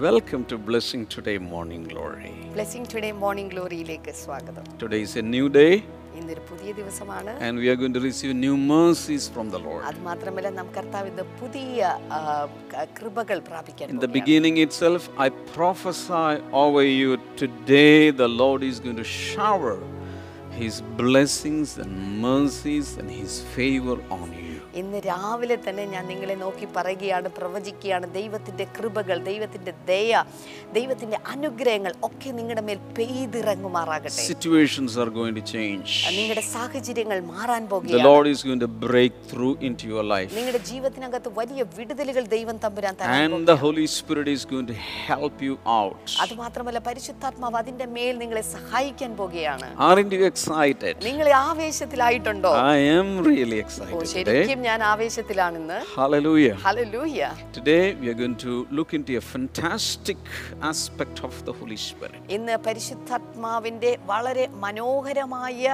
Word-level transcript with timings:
Welcome 0.00 0.46
to 0.46 0.56
Blessing 0.58 1.02
Today 1.06 1.34
Morning 1.46 1.82
Glory. 1.90 2.30
Blessing 2.54 2.88
today 2.92 3.08
morning 3.22 3.50
ഗ്ലോറിയിലേക്ക് 3.52 4.12
സ്വാഗതം 4.20 4.64
Today 4.82 5.00
is 5.06 5.12
a 5.22 5.24
new 5.34 5.46
day, 5.56 5.72
ഇന്നൊരു 6.18 6.42
പുതിയ 6.50 6.70
ദിവസമാണ് 6.78 7.32
and 7.46 7.60
we 7.62 7.66
are 7.72 7.76
going 7.82 7.94
to 7.98 8.02
receive 8.06 8.32
new 8.44 8.54
mercies 8.72 9.24
from 9.34 9.46
the 9.54 9.60
Lord. 9.66 9.82
അത് 9.90 9.98
മാത്രമല്ല 10.08 10.52
നാം 10.58 10.68
കർത്താവിന്റെ 10.76 11.24
പുതിയ 11.40 11.80
ആ, 12.18 12.20
ക- 12.72 12.86
കൃപകൾ 12.98 13.38
പ്രാപിക്കാൻ 13.50 13.86
In 13.86 13.92
the 13.96 14.00
പോവുകയാണ്. 14.00 14.16
beginning 14.18 14.56
itself, 14.66 15.02
I 15.26 15.28
prophesy 15.58 16.24
over 16.64 16.84
you 17.00 17.10
today 17.44 17.94
the 18.22 18.30
Lord 18.42 18.62
is 18.70 18.78
going 18.86 19.00
to 19.04 19.08
shower 19.24 19.76
His 20.62 20.76
blessings 21.02 21.70
and 21.84 21.92
mercies 22.28 22.90
and 23.02 23.10
His 23.20 23.34
favor 23.56 23.98
on 24.20 24.28
you. 24.40 24.45
ഇന്ന് 24.76 24.98
രാവിലെ 25.06 25.56
തന്നെ 25.64 25.84
ഞാൻ 25.92 26.04
നിങ്ങളെ 26.12 26.36
നോക്കി 26.42 26.66
പറയുകയാണ് 26.74 27.28
പ്രവചിക്കുകയാണ് 27.36 28.06
ദൈവത്തിന്റെ 28.16 28.64
കൃപകൾ 28.76 29.16
ദൈവത്തിന്റെ 29.28 29.72
ദയ 29.90 30.12
ദൈവത്തിന്റെ 30.76 31.18
അനുഗ്രഹങ്ങൾ 31.32 31.92
ഒക്കെ 32.08 32.30
നിങ്ങളുടെ 32.38 32.62
മേൽ 32.68 32.78
പെയ്തിറങ്ങുമാറാകട്ടെ 32.98 34.22
situations 34.24 34.96
are 35.02 35.10
going 35.16 35.36
to 35.38 35.44
change 35.52 35.94
നിങ്ങളുടെ 36.18 36.44
സാഹചര്യങ്ങൾ 36.50 37.20
മാറാൻ 37.32 37.62
The 37.62 37.70
പോകുകയാണ് 37.72 38.06
Lord 38.08 38.26
is 38.28 38.40
going 38.42 38.60
to 38.60 38.70
break 38.84 39.14
through 39.30 39.54
into 39.68 39.84
your 39.92 40.04
life. 40.06 40.30
നിങ്ങളുടെ 40.38 40.60
ജീവിതത്തിനകത്ത് 40.70 41.30
വലിയ 41.38 41.60
വിടുതലുകൾ 41.76 42.24
ദൈവം 42.34 42.58
തമ്പുരാൻ 42.64 42.94
തരാൻ 43.00 43.14
And 43.28 43.46
the 43.46 43.56
Holy 43.58 43.86
Spirit 43.96 44.28
is 44.28 44.44
going 44.46 44.66
to 44.66 44.76
help 45.02 45.36
you 45.40 45.54
out. 45.78 46.04
അത് 46.24 46.34
മാത്രമല്ല 46.42 46.78
പരിശുദ്ധാത്മാവ് 46.88 47.58
അതിന്റെ 47.62 47.88
മേൽ 47.96 48.14
നിങ്ങളെ 48.22 48.44
സഹായിക്കാൻ 48.52 49.10
പോകുകയാണ് 49.20 49.68
Aren't 49.88 50.14
you 50.16 50.24
excited? 50.32 50.94
നിങ്ങൾ 51.08 51.28
ആവേശത്തിലായിട്ടുണ്ടോ 51.42 52.52
I 52.68 52.80
am 52.94 53.10
really 53.24 53.58
oh 53.58 53.64
excited 53.64 53.98
today. 54.06 54.14
ശരിക്കും 54.16 54.62
ഞാൻ 54.66 54.80
ആവേശത്തിലാണെന്ന് 54.90 55.76
Hallelujah. 55.96 56.54
Hallelujah 56.64 57.20
Today 57.56 57.82
we 58.00 58.06
are 58.12 58.18
going 58.20 58.36
to 58.38 58.52
look 58.70 58.90
into 58.98 59.12
a 59.16 59.24
fantastic 59.26 60.20
aspect 60.70 61.16
of 61.28 61.34
the 61.46 61.54
Holy 61.58 61.78
Spirit. 61.86 62.20
ഇന്ന് 62.36 62.54
പരിശുദ്ധാത്മാവിന്റെ 62.66 63.90
വളരെ 64.10 64.44
മനോഹരമായ 64.64 65.64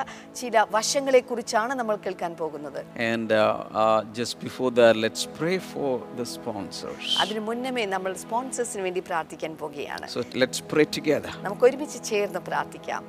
ചില 0.40 0.64
വശങ്ങളെ 0.74 1.20
കുറിച്ചാണ് 1.30 1.74
നമ്മൾ 1.80 1.96
കേൾക്കാൻ 2.04 2.34
പോകുന്നത് 2.40 2.80
And 3.10 3.28
uh, 3.34 3.44
uh, 3.82 4.00
just 4.12 4.34
before 4.40 4.70
that, 4.72 4.94
let's 4.96 5.24
pray 5.38 5.56
for 5.72 5.90
the 6.20 6.26
sponsors. 6.36 7.04
അതിനു 7.22 7.42
മുന്നമേ 7.48 7.86
നമ്മൾ 7.94 8.12
സ്പോൺസേഴ്സിന് 8.24 8.84
വേണ്ടി 8.88 9.02
പ്രാർത്ഥിക്കാൻ 9.10 9.54
പോകുകയാണ് 9.62 10.06
So 10.14 10.20
let's 10.42 10.60
pray 10.72 10.86
together. 10.98 11.32
നമുക്ക് 11.46 11.66
ഒരുമിച്ച് 11.68 12.00
ചേർന്ന് 12.10 12.42
പ്രാർത്ഥിക്കാം 12.50 13.02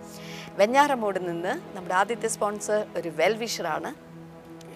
വെഞ്ഞാറമൂട് 0.62 1.22
നിന്ന് 1.30 1.54
നമ്മുടെ 1.76 1.96
ആദ്യത്തെ 2.02 2.30
സ്പോൺസർ 2.34 2.82
ഒരു 3.00 3.12
വെൽവിഷറാണ് 3.20 3.92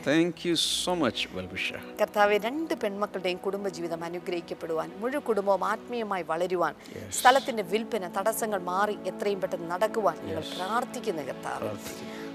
Thank 0.07 0.35
you 0.47 0.53
so 0.53 0.91
much 0.99 1.23
Welvisher. 1.35 1.79
കർത്താവ് 2.01 2.35
രണ്ട് 2.45 2.73
പെൺമക്കളുടെയും 2.81 3.39
കുടുംബജീവിതം 3.45 4.01
അനുഗ്രഹിക്കപ്പെടുവാൻ 4.07 4.89
മുഴു 5.01 5.19
കുടുംബവും 5.27 5.63
ആത്മീയമായി 5.71 6.23
വളരുവാൻ 6.31 6.75
സ്ഥലത്തിന്റെ 7.17 7.63
വിൽപ്പന 7.71 8.07
തടസ്സങ്ങൾ 8.17 8.59
മാറി 8.71 8.95
എത്രയും 9.11 9.41
പെട്ടെന്ന് 9.41 9.67
നടക്കുവാൻ 9.73 10.17
ഞങ്ങൾ 10.27 10.45
പ്രാർത്ഥിക്കുന്നു 10.57 11.23
കർത്താവ്. 11.29 11.71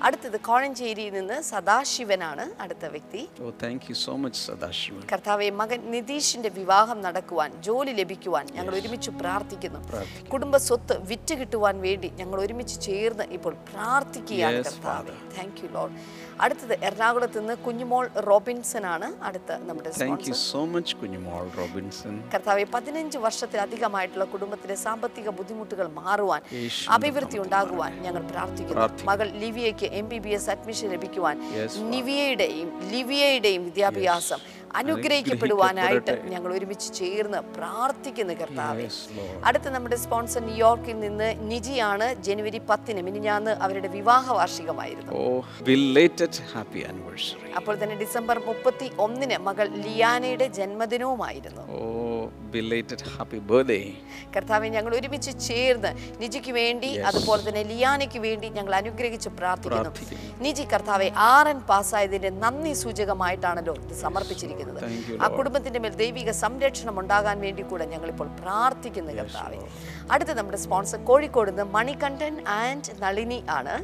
അടുത്തത് 0.06 0.36
കോഴഞ്ചേരിയിൽ 0.46 1.12
നിന്ന് 1.16 1.36
സദാശിവനാണ് 1.50 2.44
അടുത്ത 2.62 2.84
വ്യക്തി. 2.94 3.20
സോ 4.04 4.14
മച്ച് 4.22 4.40
സദാശിവൻ. 4.48 5.02
കർത്താവെ 5.12 5.48
മകൻ 5.60 5.80
നിതീഷിന്റെ 5.94 6.50
വിവാഹം 6.58 6.98
നടക്കുവാൻ 7.06 7.50
ജോലി 7.68 7.92
ലഭിക്കുവാൻ 8.00 8.46
ഞങ്ങൾ 8.56 8.74
ഒരുമിച്ച് 8.80 9.10
പ്രാർത്ഥിക്കുന്നു. 9.22 9.80
കുടുംബ 10.32 10.56
സ്വത്ത് 10.68 10.96
വിറ്റ് 11.12 11.36
കിട്ടുവാൻ 11.40 11.76
വേണ്ടി 11.86 12.10
ഞങ്ങൾ 12.20 12.40
ഒരുമിച്ച് 12.44 12.76
ചേർന്ന് 12.88 13.26
ഇപ്പോൾ 13.38 13.56
പ്രാർത്ഥിക്കുകയാണ് 13.70 14.60
കർത്താവ്. 14.68 15.12
കർത്താവെ 15.12 15.36
താങ്ക് 15.38 15.62
യു 15.64 15.70
ലോഡ് 15.78 15.96
അടുത്തത് 16.40 16.84
എറണാകുളത്ത് 16.84 17.40
നിന്ന് 17.40 17.56
കുഞ്ഞുമോൾ 17.56 18.10
റോബിൻസൺ 18.28 18.86
ആണ് 18.86 19.24
അടുത്ത 19.24 19.52
നമ്മുടെ 19.52 19.90
thank 20.00 20.28
you 20.28 20.32
so 20.32 20.64
much 20.64 20.96
Kunjumol 20.96 21.50
Robinson. 21.58 22.22
കർത്താവ് 22.34 22.64
പതിനഞ്ച് 22.74 23.18
വർഷത്തിലധികമായിട്ടുള്ള 23.18 24.24
കുടുംബത്തിലെ 24.24 24.74
സാമ്പത്തിക 24.74 25.28
ബുദ്ധിമുട്ടുകൾ 25.28 25.88
മാറുവാൻ 25.92 26.42
അഭിവൃദ്ധി 26.88 27.38
ഉണ്ടാകുവാൻ 27.38 28.02
ഞങ്ങൾ 28.02 28.22
പ്രാർത്ഥിക്കുന്നു. 28.22 29.04
മകൾ 29.04 29.28
ലിവിയയ്ക്ക് 29.28 29.84
M 29.84 30.08
B 30.08 30.18
B 30.18 30.28
S 30.28 30.50
admission 30.50 30.90
ലഭിക്കുവാൻ. 30.90 31.38
നിവിയയുടെയും 31.90 32.90
ലിവിയയുടെയും 32.90 33.64
വിദ്യാഭ്യാസം 33.64 34.40
അനുഗ്രഹിക്കപ്പെടുവാനായിട്ട് 34.80 36.12
ഞങ്ങൾ 36.32 36.50
ഒരുമിച്ച് 36.56 36.88
ചേർന്ന് 36.98 37.38
പ്രാർത്ഥിക്കുന്നു 37.56 38.34
കർത്താവെ. 38.40 38.86
അടുത്ത 39.48 39.68
നമ്മുടെ 39.74 39.96
സ്പോൺസർ 39.96 40.42
ന്യൂയോർക്കിൽ 40.50 40.96
നിന്ന് 41.00 41.28
നിജിയാണ് 41.52 42.08
ജനുവരി 42.28 42.60
പത്തിന്. 42.70 43.02
മിനിഞ്ഞാന്ന് 43.08 43.54
അവരുടെ 43.66 43.88
വിവാഹ 43.98 44.24
വാർഷികമായിരുന്നു 44.38 45.12
Oh, 45.22 45.40
belated 45.68 46.34
happy 46.54 46.80
anniversary. 46.92 47.50
അപ്പോൾ 47.58 47.74
തന്നെ 47.82 47.96
ഡിസംബർ 48.04 48.38
മുപ്പത്തി 48.48 48.88
ഒന്നിന് 49.06 49.38
മകൾ 49.48 49.66
ലിയാനയുടെ 49.86 50.46
ജന്മദിനവുമായിരുന്നു. 50.58 51.64
Oh, 53.04 53.12
happy 53.18 53.38
birthday. 53.50 53.78
കർത്താവെ 54.34 54.68
ഞങ്ങൾ 54.68 54.92
ഒരുമിച്ച് 54.98 55.32
ചേർന്ന് 55.48 55.90
നിജിക്ക് 56.22 56.52
വേണ്ടി 56.52 56.90
അതുപോലെ 57.08 57.42
തന്നെ 57.48 57.62
ലിയാനയ്ക്ക് 57.70 58.20
വേണ്ടി 58.26 58.48
ഞങ്ങൾ 58.48 58.74
അനുഗ്രഹിച്ച് 58.74 59.30
പ്രാർത്ഥിക്കുന്നു. 59.38 59.92
നിജി 60.44 60.64
കർത്താവെ 60.72 61.08
ആർ 61.16 61.48
എൻ 61.48 61.60
പാസ്സായതിന്റെ 61.70 62.30
നന്ദി 62.44 62.72
സൂചകമായിട്ടാണല്ലോ 62.82 63.74
ഇത് 63.84 63.94
സമർപ്പിച്ചിരിക്കുന്നത്. 64.04 64.80
ആ 65.24 65.28
കുടുംബത്തിന്റെ 65.38 65.78
മേൽ 65.84 65.94
ദൈവിക 66.02 66.30
സംരക്ഷണം 66.44 66.98
ഉണ്ടാകാൻ 67.02 67.40
വേണ്ടി 67.46 67.62
കൂടെ 67.72 67.86
ഞങ്ങൾ 67.94 68.08
ഇപ്പോൾ 68.14 68.28
പ്രാർത്ഥിക്കുന്നു 68.42 69.12
കർത്താവെ. 69.20 69.58
അടുത്ത 70.10 70.30
നമ്മുടെ 70.30 70.58
സ്പോൺസർ 70.58 71.04
കോഴിക്കോട് 71.04 71.50
നിന്ന് 71.50 71.64
മണികണ്ഠൻ 71.74 72.48
ആൻഡ് 72.48 73.02
നളിനി 73.02 73.44
ആണ്. 73.50 73.74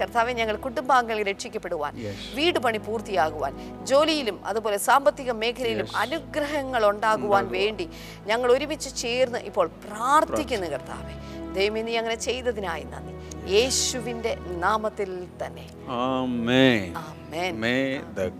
കർത്താവ് 0.00 0.30
ഞങ്ങൾ 0.30 0.56
കുടുംബാംഗങ്ങൾ 0.56 1.22
രക്ഷിക്കപ്പെടുവാൻ. 1.22 1.92
വീട് 2.34 2.58
പണി 2.58 2.78
പൂർത്തിയാകുവാൻ 2.78 3.52
ജോലിയിലും 3.84 4.46
അതുപോലെ 4.46 4.76
സാമ്പത്തിക 4.76 5.30
മേഖലയിലും 5.32 5.88
അനുഗ്രഹങ്ങൾ 5.96 6.84
ഉണ്ടാകുവാൻ 6.86 7.48
വേണ്ടി 7.58 7.88
ഞങ്ങൾ 8.26 8.52
ഒരുമിച്ച് 8.52 8.96
ചേർന്ന് 9.02 9.38
ഇപ്പോൾ 9.38 9.70
പ്രാർത്ഥിക്കുന്നു 9.84 10.66
കർത്താവെ. 10.66 11.14
ദൈവം 11.54 11.84
നീ 11.86 11.96
അങ്ങനെ 11.96 12.14
ചെയ്തതിനായി 12.14 12.84
നന്ദി. 12.84 13.14
യേശുവിന്റെ 13.52 14.38
നാമത്തിൽ 14.64 15.10
തന്നെ. 15.42 15.64
Amen. 15.88 16.94
Amen. 16.96 17.52
May 17.60 17.74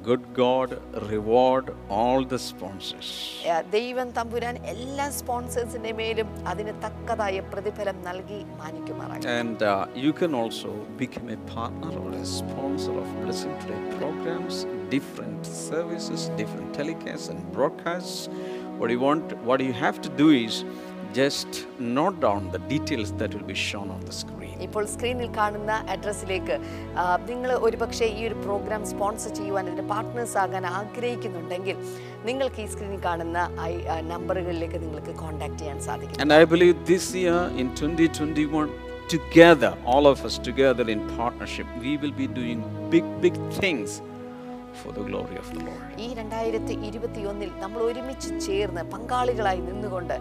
good 0.09 0.29
god 0.35 0.77
reward 1.11 1.73
all 1.91 2.25
the 2.25 2.35
sponsors 2.35 3.13
ദൈവം 3.71 4.11
തമ്പുരാൻ 4.11 4.57
എല്ലാ 4.65 5.11
സ്പോൺസേഴ്സിന്റെ 5.11 5.93
മേലും 5.93 6.29
അതിന് 6.47 6.73
തക്കതായ 6.85 7.41
പ്രതിഫലം 7.41 8.03
നൽകി 8.03 8.41
മാനിക്കുമാറാകട്ടെ. 8.61 9.31
And 9.39 9.71
you 10.05 10.13
can 10.21 10.37
also 10.37 10.73
become 11.01 11.31
a 11.31 11.39
partner 11.55 11.97
or 12.05 12.13
a 12.15 12.25
sponsor 12.39 12.97
of 13.05 13.15
blessing 13.23 13.57
today 13.63 13.79
programs 13.99 14.63
different 14.95 15.49
services 15.69 16.29
different 16.41 16.79
telecast 16.79 17.33
and 17.35 17.45
broadcast 17.57 18.33
what 18.81 18.95
you 18.95 19.01
want 19.01 19.35
what 19.51 19.65
you 19.65 19.73
have 19.73 20.05
to 20.09 20.13
do 20.23 20.29
is 20.35 20.61
just 21.13 21.67
note 21.79 22.21
down 22.21 22.51
the 22.51 22.59
details 22.61 23.13
that 23.15 23.35
will 23.35 23.47
be 23.47 23.59
shown 23.63 23.91
on 23.91 24.01
the 24.01 24.15
screen. 24.15 24.39
ഇപ്പോൾ 24.67 24.85
സ്ക്രീനിൽ 24.93 25.29
കാണുന്ന 25.39 25.73
അഡ്രസ്സിലേക്ക് 25.95 26.57
നിങ്ങൾ 27.31 27.51
ഒരുപക്ഷെ 27.67 28.07
ഈ 28.19 28.21
ഒരു 28.29 28.37
programme 28.45 28.83
sponsor 28.91 29.31
ചെയ്യുവാൻ 29.39 29.65
അതിന്റെ 29.67 29.87
പാർട്ട്നേഴ്സ് 29.93 30.37
ആകാൻ 30.43 30.67
ആഗ്രഹിക്കുന്നുണ്ടെങ്കിൽ 30.79 31.77
നിങ്ങൾക്ക് 32.29 32.61
ഈ 32.65 32.69
സ്ക്രീനിൽ 32.75 33.01
കാണുന്ന 33.09 33.39
നമ്പറുകളിലേക്ക് 34.13 34.81
നിങ്ങൾക്ക് 34.85 35.15
കോൺടാക്ട് 35.23 35.61
ചെയ്യാൻ 35.63 35.81
സാധിക്കും 35.89 36.23
And 36.25 36.35
I 36.41 36.45
believe 36.55 36.77
this 36.95 37.07
year 37.23 37.39
in 37.63 37.69
2021, 37.73 38.71
together, 39.09 39.73
all 39.87 40.07
of 40.07 40.25
us 40.25 40.37
together 40.41 40.89
in 40.89 41.01
partnership, 41.17 41.67
we 41.83 41.95
will 41.97 42.15
be 42.15 42.29
doing 42.41 42.61
big, 42.91 43.07
big 43.21 43.37
things 43.55 43.91
for 44.75 44.93
the 44.93 45.03
glory 45.03 45.37
of 45.37 45.49
the 45.51 45.61
Lord. 45.61 46.01
ഈ 46.01 46.15
രണ്ടായിരത്തി 46.15 46.75
ഇരുപത്തിയൊന്നിൽ 46.89 47.51
നമ്മൾ 47.63 47.81
ഒരുമിച്ച് 47.89 48.31
ചേർന്ന് 48.47 48.83
പങ്കാളികളായി 48.93 49.61
നിന്നുകൊണ്ട് 49.69 50.15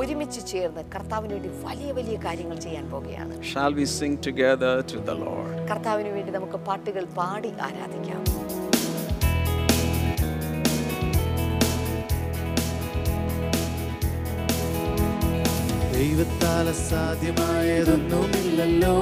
ഒരുമിച്ച് 0.00 0.40
ചേർന്ന് 0.52 0.84
കർത്താവിന് 0.94 1.34
വേണ്ടി 1.36 1.50
വലിയ 1.66 1.92
വലിയ 1.98 2.18
കാര്യങ്ങൾ 2.26 2.58
ചെയ്യാൻ 2.66 2.86
പോകുകയാണ് 2.94 3.34
Shall 3.52 3.72
we 3.72 3.84
sing 3.98 4.16
together 4.28 4.74
to 4.92 4.98
the 5.10 5.16
Lord? 5.24 5.52
കർത്താവിന് 5.72 6.12
വേണ്ടി 6.16 6.32
നമുക്ക് 6.38 6.60
പാട്ടുകൾ 6.68 7.06
പാടി 7.18 7.52
ആരാധിക്കാം 7.68 8.22
ദൈവത്താൽ 15.92 16.66
അസാധ്യമായതൊന്നുമില്ലല്ലോ 16.72 18.96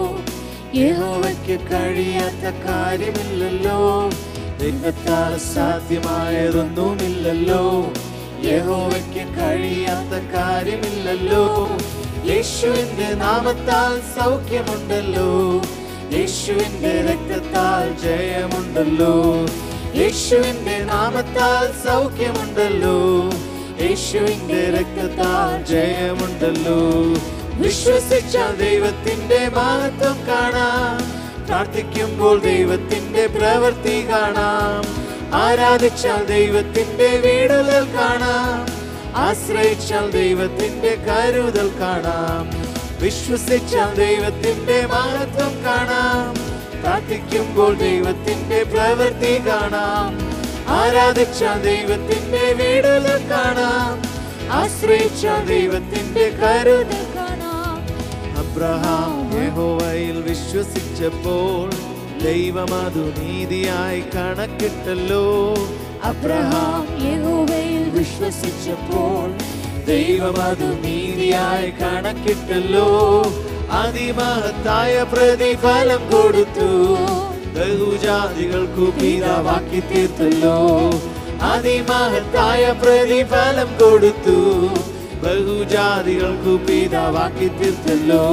യഹോവയ്ക്ക് 0.79 1.57
കഴിയാത്ത 1.71 2.45
കാര്യമില്ലല്ലോ 2.67 3.79
ദൈവത്താൽ 4.65 5.39
സാധ്യമായതൊന്നുമില്ലല്ലോ 5.39 7.93
യഹോവയ്ക്ക് 8.43 9.13
കഴിയാത്ത 9.13 10.35
കാര്യമില്ലല്ലോ. 10.35 11.69
യേശുവിന്റെ 12.25 13.15
നാമത്താൽ 13.15 14.01
സൗഖ്യമുണ്ടല്ലോ. 14.01 15.63
യേശുവിന്റെ 16.19 17.03
രക്തത്താൽ 17.03 17.99
ജയമുണ്ടല്ലോ. 17.99 19.47
യേശുവിന്റെ 19.95 20.85
നാമത്താൽ 20.85 21.87
സൗഖ്യമുണ്ടല്ലോ. 21.87 23.31
യേശുവിന്റെ 23.81 24.71
രക്തത്താൽ 24.71 25.65
ജയമുണ്ടല്ലോ. 25.65 27.15
വിശ്വസിച്ച 27.61 28.37
ദൈവത്തിന്റെ 28.37 29.49
മഹത്വം 29.49 30.27
കാണാം. 30.27 31.14
പ്രാർത്ഥിക്കുമ്പോൾ 31.47 32.41
ദൈവത്തിന്റെ 32.41 33.27
പ്രവൃത്തി 33.27 34.11
കാണാം. 34.11 35.05
ആരാധിച്ചാൽ 35.35 36.25
ദൈവത്തിന്റെ 36.25 37.07
വീടുകൾ 37.07 37.85
കാണാം. 37.95 38.85
ആശ്രയിച്ചാൽ 39.17 40.11
ദൈവത്തിന്റെ 40.11 40.95
കരുതൽ 40.95 41.71
കാണാം. 41.81 42.65
വിശ്വസിച്ചാൽ 43.03 43.95
ദൈവത്തിന്റെ 43.95 44.87
മഹത്വം 44.87 45.65
കാണാം. 45.65 46.35
പ്രാർത്ഥിക്കുമ്പോൾ 46.83 47.75
ദൈവത്തിന്റെ 47.75 48.63
പ്രവൃത്തി 48.63 49.47
കാണാം. 49.47 50.35
ആരാധിച്ചാൽ 50.69 51.63
ദൈവത്തിന്റെ 51.63 52.65
വീടുകൾ 52.65 53.31
കാണാം. 53.31 54.15
ആശ്രയിച്ചാൽ 54.53 55.47
ദൈവത്തിന്റെ 55.47 56.29
കരുതൽ 56.29 57.04
അബ്രഹാം 58.55 59.15
യഹോവയിൽ 59.45 60.23
വിശ്വസിച്ചപ്പോൾ 60.23 61.71
ദൈവം 62.25 62.75
അതു 62.75 63.03
നീതിയായി 63.19 64.01
കണക്കിട്ടല്ലോ. 64.01 65.25
അബ്രഹാം 66.05 66.85
യഹോവയിൽ 67.07 67.91
വിശ്വസിച്ചപ്പോൾ 67.91 69.27
ദൈവം 69.85 70.43
അതു 70.43 70.69
നീതിയായി 70.87 71.71
കണക്കിട്ടല്ലോ. 71.71 72.87
അതിമഹത്തായ 73.71 75.07
പ്രതിഫലം 75.13 76.11
കൊടുത്തു. 76.11 76.71
ബഹുജാതികൾക്കു 77.59 79.01
പിതാവാക്കി 79.01 79.81
തീർത്തല്ലോ. 79.81 80.59
അതിമഹത്തായ 81.43 82.75
പ്രതിഫലം 82.83 83.67
കൊടുത്തു. 83.67 84.41
ബഹുജാതികൾക്കു 85.23 86.65
പിതാവാക്കി 86.65 87.49
തീർത്തല്ലോ 87.49 88.27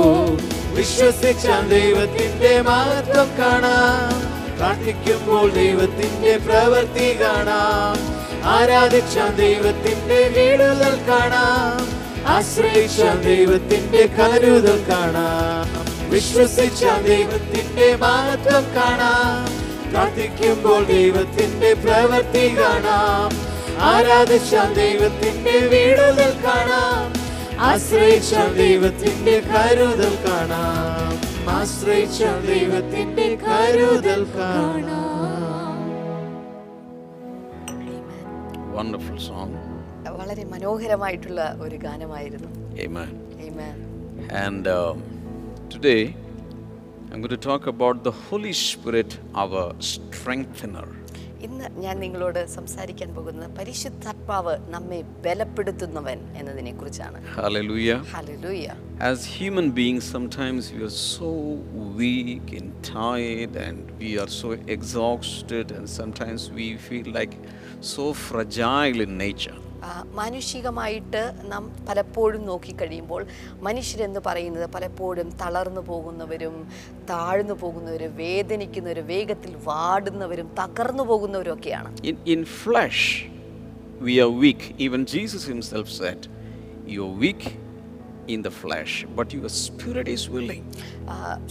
വിശ്വസിച്ചാൽ 0.73 1.69
ദൈവത്തിന്റെ 1.69 2.61
മഹത്വം 2.61 3.37
കാണാം. 3.37 4.31
പ്രാർത്ഥിക്കുമ്പോൾ 4.57 5.51
ദൈവത്തിന്റെ 5.51 6.37
പ്രവൃത്തി 6.37 7.21
കാണാം. 7.21 8.21
ആരാധിച്ച 8.43 9.17
ദൈവത്തിന്റെ 9.17 10.27
വീടുകൾ 10.27 11.07
കാണാം. 11.07 12.01
ആശ്രയിച്ച 12.27 13.01
ദൈവത്തിന്റെ 13.01 14.09
കരുതൽ 14.19 14.85
കാണാം. 14.89 15.85
വിശ്വസിച്ച 16.09 16.83
ദൈവത്തിന്റെ 16.83 17.95
മഹത്വം 17.95 18.63
കാണാം. 18.75 19.61
പ്രാർത്ഥിക്കുമ്പോൾ 19.91 20.83
ദൈവത്തിന്റെ 20.83 21.73
പ്രവൃത്തി 21.73 22.59
കാണാം. 22.59 23.50
ആരാധിച്ചാം 23.81 24.73
ദൈവത്തിന്റെ 24.73 25.67
വീടുകൾ 25.67 26.43
കാണാം. 26.43 27.21
ആശ്രയിച്ചാം 27.59 28.53
ദൈവത്തിന്റെ 28.53 29.39
കരുതൽ 29.39 30.15
കാണാം. 30.27 31.49
ആശ്രയിച്ചാം 31.49 32.45
ദൈവത്തിന്റെ 32.45 33.35
കരുതൽ 33.35 34.23
കാണാം. 34.23 35.11
വളരെ 40.17 40.43
മനോഹരമായിട്ടുള്ള 40.43 41.57
ഒരു 41.61 41.75
ഗാനമായിരുന്നു. 41.75 42.61
And 44.33 44.67
um, 44.67 44.97
today, 45.73 46.15
I'm 47.11 47.21
going 47.21 47.35
to 47.35 47.47
talk 47.47 47.63
about 47.67 47.97
the 48.05 48.13
Holy 48.29 48.53
Spirit, 48.53 49.09
our 49.35 49.63
strengthener. 49.79 51.00
ഇന്ന് 51.45 51.67
ഞാൻ 51.83 51.95
നിങ്ങളോട് 51.99 52.39
സംസാരിക്കാൻ 52.55 53.09
പോകുന്നത് 53.15 53.49
പരിശുദ്ധാത്മാവ് 53.57 54.53
നമ്മെ 54.69 54.99
ബലപ്പെടുത്തുന്നവൻ 55.25 56.19
എന്നതിനെ 56.39 56.73
കുറിച്ചാണ് 56.79 57.19
Hallelujah. 57.39 57.99
Hallelujah 58.13 58.65
As 59.09 59.19
human 59.37 59.67
beings, 59.71 60.03
sometimes 60.15 60.63
we 60.73 60.79
are 60.83 60.95
so 61.13 61.29
weak 61.99 62.47
and 62.59 62.69
tired, 62.89 63.53
and 63.65 63.79
we 64.01 64.11
are 64.21 64.31
so 64.41 64.49
exhausted, 64.75 65.67
and 65.71 65.85
sometimes 65.91 66.41
we 66.51 66.67
feel 66.87 67.07
like 67.11 67.33
so 67.93 68.05
fragile 68.27 68.99
in 69.01 69.13
nature. 69.17 69.57
മാനുഷികമായിട്ട് 70.13 71.21
നാം 71.43 71.63
പലപ്പോഴും 71.87 72.45
നോക്കിക്കഴിയുമ്പോൾ 72.45 73.21
മനുഷ്യരെന്ന് 73.59 74.19
പറയുന്നത് 74.19 74.67
പലപ്പോഴും 74.69 75.29
തളർന്നു 75.37 75.81
പോകുന്നവരും 75.81 76.55
താഴ്ന്നു 77.09 77.53
പോകുന്നവരും 77.53 78.13
വേദനിക്കുന്നവരും 78.15 79.07
വേഗത്തിൽ 79.07 79.55
വാടുന്നവരും 79.65 80.49
തകർന്നു 80.61 81.03
പോകുന്നവരും 81.03 81.53
ഒക്കെയാണ് 81.53 81.91
In, 82.03 82.17
in 82.25 82.43
flesh, 82.63 83.01
we 84.01 84.15
are 84.21 84.31
weak. 84.45 84.61
Even 84.77 85.01
Jesus 85.05 85.43
himself 85.45 85.89
said, 85.91 86.21
You're 86.87 87.15
weak 87.17 87.43
in 88.27 88.41
the 88.41 88.51
flesh, 88.51 88.93
but 89.15 89.33
your 89.33 89.49
spirit 89.49 90.07
is 90.07 90.23
willing. 90.29 90.63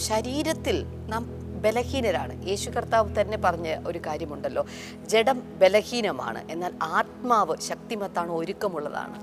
ശരീരത്തിൽ 0.08 0.76
നാം 1.08 1.22
ബലഹീനരാണ്. 1.60 2.34
യേശു 2.48 2.70
കർത്താവ് 2.70 3.20
തന്നെ 3.20 3.38
പറഞ്ഞ 3.38 3.76
ഒരു 3.86 4.00
കാര്യമുണ്ടല്ലോ. 4.06 4.66
ജഡം 5.06 5.42
ബലഹീനമാണ്. 5.58 6.50
എന്നാൽ 6.50 6.72
ആത്മാവ് 6.82 7.56
ശക്തിമത്താണ് 7.60 8.32
ഒരുക്കമുള്ളതാണ്. 8.32 9.16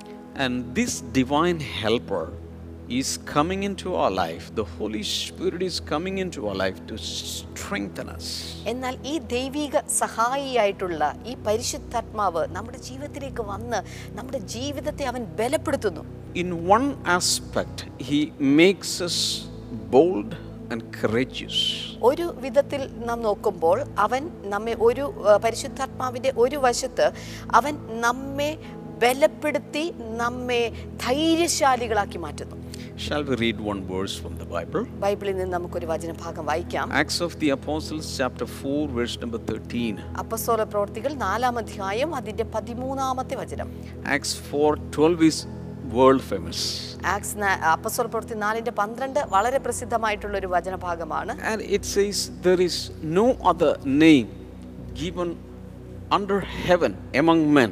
And 0.45 0.75
this 0.77 1.03
divine 1.21 1.59
helper 1.83 2.25
is 2.89 3.09
coming 3.35 3.61
into 3.69 3.87
our 4.01 4.11
life. 4.11 4.45
The 4.57 4.65
Holy 4.77 5.01
Spirit 5.13 5.61
is 5.69 5.77
coming 5.91 6.15
into 6.23 6.39
our 6.47 6.57
life 6.63 6.77
to 6.89 6.95
strengthen 7.31 8.07
us. 8.17 8.25
എന്നാൽ 8.65 8.97
ഈ 9.05 9.17
ദൈവിക 9.17 9.79
സഹായിയായിട്ടുള്ള 9.79 11.15
ഈ 11.25 11.35
പരിശുദ്ധാത്മാവ് 11.47 12.47
നമ്മുടെ 12.47 12.77
ജീവിതത്തിലേക്ക് 12.77 13.41
വന്ന് 13.41 13.79
നമ്മുടെ 14.17 14.37
ജീവിതത്തെ 14.37 15.05
അവൻ 15.05 15.23
ബലപ്പെടുത്തുന്നു. 15.39 16.03
In 16.35 16.49
one 16.77 16.87
aspect, 17.17 17.77
He 18.09 18.21
makes 18.61 18.91
us 19.07 19.17
bold 19.95 20.31
courageous. 20.99 21.57
ഒരു 22.03 22.33
വിധത്തിൽ 22.41 22.89
നാം 23.05 23.21
നോക്കുമ്പോൾ 23.21 23.83
അവൻ 23.97 24.29
നമ്മെ 24.43 24.75
ഒരു 24.79 25.05
പരിശുദ്ധാത്മാവിന്റെ 25.43 25.43
പരിശുദ്ധാത്മാവിന്റെ 25.43 26.33
ഒരു 26.35 26.57
വശത്ത് 26.57 27.11
അവൻ 27.53 27.73
നമ്മെ 27.99 28.57
ബലപ്പെടുത്തി 28.99 29.93
നമ്മെ 30.15 30.61
ധൈര്യശാലികളാക്കി 31.05 32.17
മാറ്റുന്നു 32.17 32.55
Shall 32.97 33.23
we 33.23 33.35
read 33.35 33.59
one 33.61 33.81
verse 33.85 34.15
from 34.17 34.37
the 34.37 34.45
Bible? 34.45 34.83
bible 34.83 34.99
ബൈബിളിൽ 34.99 35.35
നിന്ന് 35.37 35.53
നമുക്കൊരു 35.57 35.85
വചനഭാഗം 35.85 36.45
വായിക്കാം 36.45 36.93
Acts 36.93 37.21
of 37.21 37.39
the 37.39 37.49
Apostles, 37.49 38.17
chapter 38.17 38.45
4, 38.45 38.87
verse 38.87 39.21
number 39.21 39.37
13. 39.37 39.97
അപ്പസ്തോല 40.17 40.63
പ്രവർത്തികൾ 40.63 41.13
നാലാം 41.13 41.57
അധ്യായം 41.57 42.15
അതിന്റെ 42.15 42.43
പതിമൂന്നാമത്തെ 42.43 43.35
വചനം 43.35 43.69
Acts 44.05 44.33
4 44.51 44.75
12 44.97 45.21
is 45.21 45.39
world 45.93 46.21
famous. 46.21 46.61
Acts 47.07 47.35
നാ- 47.37 47.57
അപ്പസ്തോല 47.71 48.07
പ്രവർത്തി 48.07 48.35
നാലിന്റെ 48.35 48.71
പന്ത്രണ്ട് 48.71 49.19
വളരെ 49.29 49.57
പ്രസിദ്ധമായിട്ടുള്ള 49.57 50.37
ഒരു 50.37 50.47
വചനഭാഗമാണ് 50.47 51.33
given 54.99 55.29
under 56.11 56.37
heaven 56.65 56.91
among 57.21 57.41
men. 57.57 57.71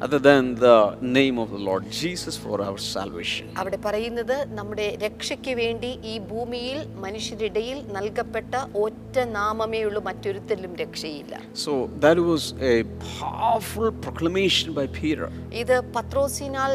Other 0.00 0.18
than 0.18 0.54
the 0.56 0.96
name 1.00 1.38
of 1.38 1.50
the 1.50 1.58
Lord 1.58 1.90
Jesus 1.90 2.36
for 2.36 2.56
our 2.62 2.78
salvation. 2.94 3.46
അവിടെ 3.60 3.78
പറയുന്നത് 3.86 4.34
നമ്മുടെ 4.58 4.86
രക്ഷയ്ക്ക് 5.04 5.52
വേണ്ടി 5.60 5.90
ഈ 6.04 6.14
ഭൂമിയിൽ 6.30 6.78
മനുഷ്യരിടയിൽ 7.04 7.78
നൽകപ്പെട്ട 7.96 8.52
ഒറ്റ 8.84 9.16
നാമമേ 9.38 9.80
ഉള്ളൂ 9.88 10.02
മറ്റൊരുത്തരിലും 10.08 10.74
രക്ഷയില്ല 10.82 11.34
So 11.64 11.72
that 12.04 12.18
was 12.30 12.42
a 12.72 12.76
powerful 13.20 13.88
proclamation 14.06 14.68
by 14.80 14.86
Peter. 14.98 15.28
ഇത് 15.62 15.76
പത്രോസിനാൽ 15.96 16.72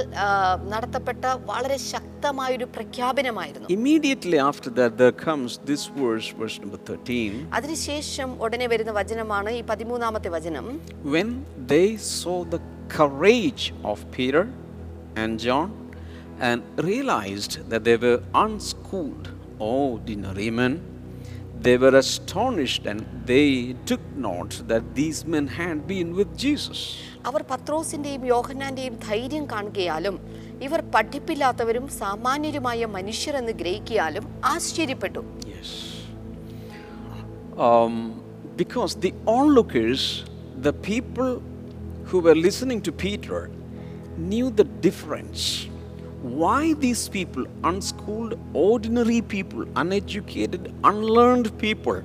നടത്തപ്പെട്ട 0.73 1.23
വളരെ 1.51 1.77
ശക്തമായൊരു 1.93 2.67
പ്രഖ്യാപനമായിരുന്നു 2.77 3.67
Immediately 3.79 4.39
after 4.49 4.71
that, 4.79 4.91
there 5.03 5.15
comes 5.27 5.51
this 5.71 5.85
verse, 6.01 6.29
verse 6.41 6.57
number 6.63 6.81
13. 6.89 7.47
അതിനുശേഷം 7.59 8.29
ഉടനെ 8.45 8.67
വരുന്ന 8.73 8.93
വചനമാണ് 9.01 9.49
ഈ 9.59 9.63
പതിമൂന്നാമത്തെ 9.71 10.31
വചനം 10.37 10.67
When 11.15 11.29
they 11.73 11.87
saw 12.17 12.37
the 12.53 12.61
courage 12.91 13.63
of 13.83 13.97
Peter 14.11 14.43
and 15.15 15.39
John 15.39 15.69
and 16.39 16.59
realized 16.79 17.53
that 17.69 17.83
they 17.83 17.97
were 17.97 18.19
unschooled, 18.35 19.25
ordinary 19.59 20.49
men, 20.51 20.73
they 21.61 21.77
were 21.77 21.95
astonished 21.95 22.85
and 22.85 22.99
they 23.25 23.47
took 23.85 24.01
note 24.19 24.53
that 24.67 24.95
these 24.95 25.19
men 25.25 25.47
had 25.59 25.87
been 25.87 26.09
with 26.19 26.31
Jesus. 26.37 26.79
അവർ 27.29 27.41
പത്രോസിന്റെയും 27.51 28.23
യോഹന്നാന്റെയും 28.31 28.93
ധൈര്യം 29.07 29.43
കാണുകയാലും 29.51 30.15
ഇവർ 30.65 30.81
പഠിപ്പില്ലാത്തവരും 30.93 31.85
സാമാന്യരുമായ 31.99 32.85
മനുഷ്യർ 32.95 33.35
എന്ന് 33.41 33.53
ഗ്രഹിക്കാലും 33.61 34.25
ആശ്ചര്യപ്പെട്ടു 34.53 35.21
Yes. 35.53 35.69
Um, 37.67 37.95
because 38.61 38.91
the 39.05 39.11
onlookers, 39.37 40.01
the 40.67 40.73
people 40.89 41.29
who 42.11 42.19
were 42.19 42.35
listening 42.37 42.81
to 42.81 42.91
Peter, 42.93 43.49
knew 44.19 44.49
the 44.51 44.65
difference. 44.85 45.41
Why 46.39 46.73
these 46.75 47.03
people, 47.09 47.45
unschooled, 47.63 48.33
ordinary 48.53 49.21
people, 49.23 49.61
uneducated, 49.75 50.73
unlearned 50.83 51.57
people, 51.57 52.01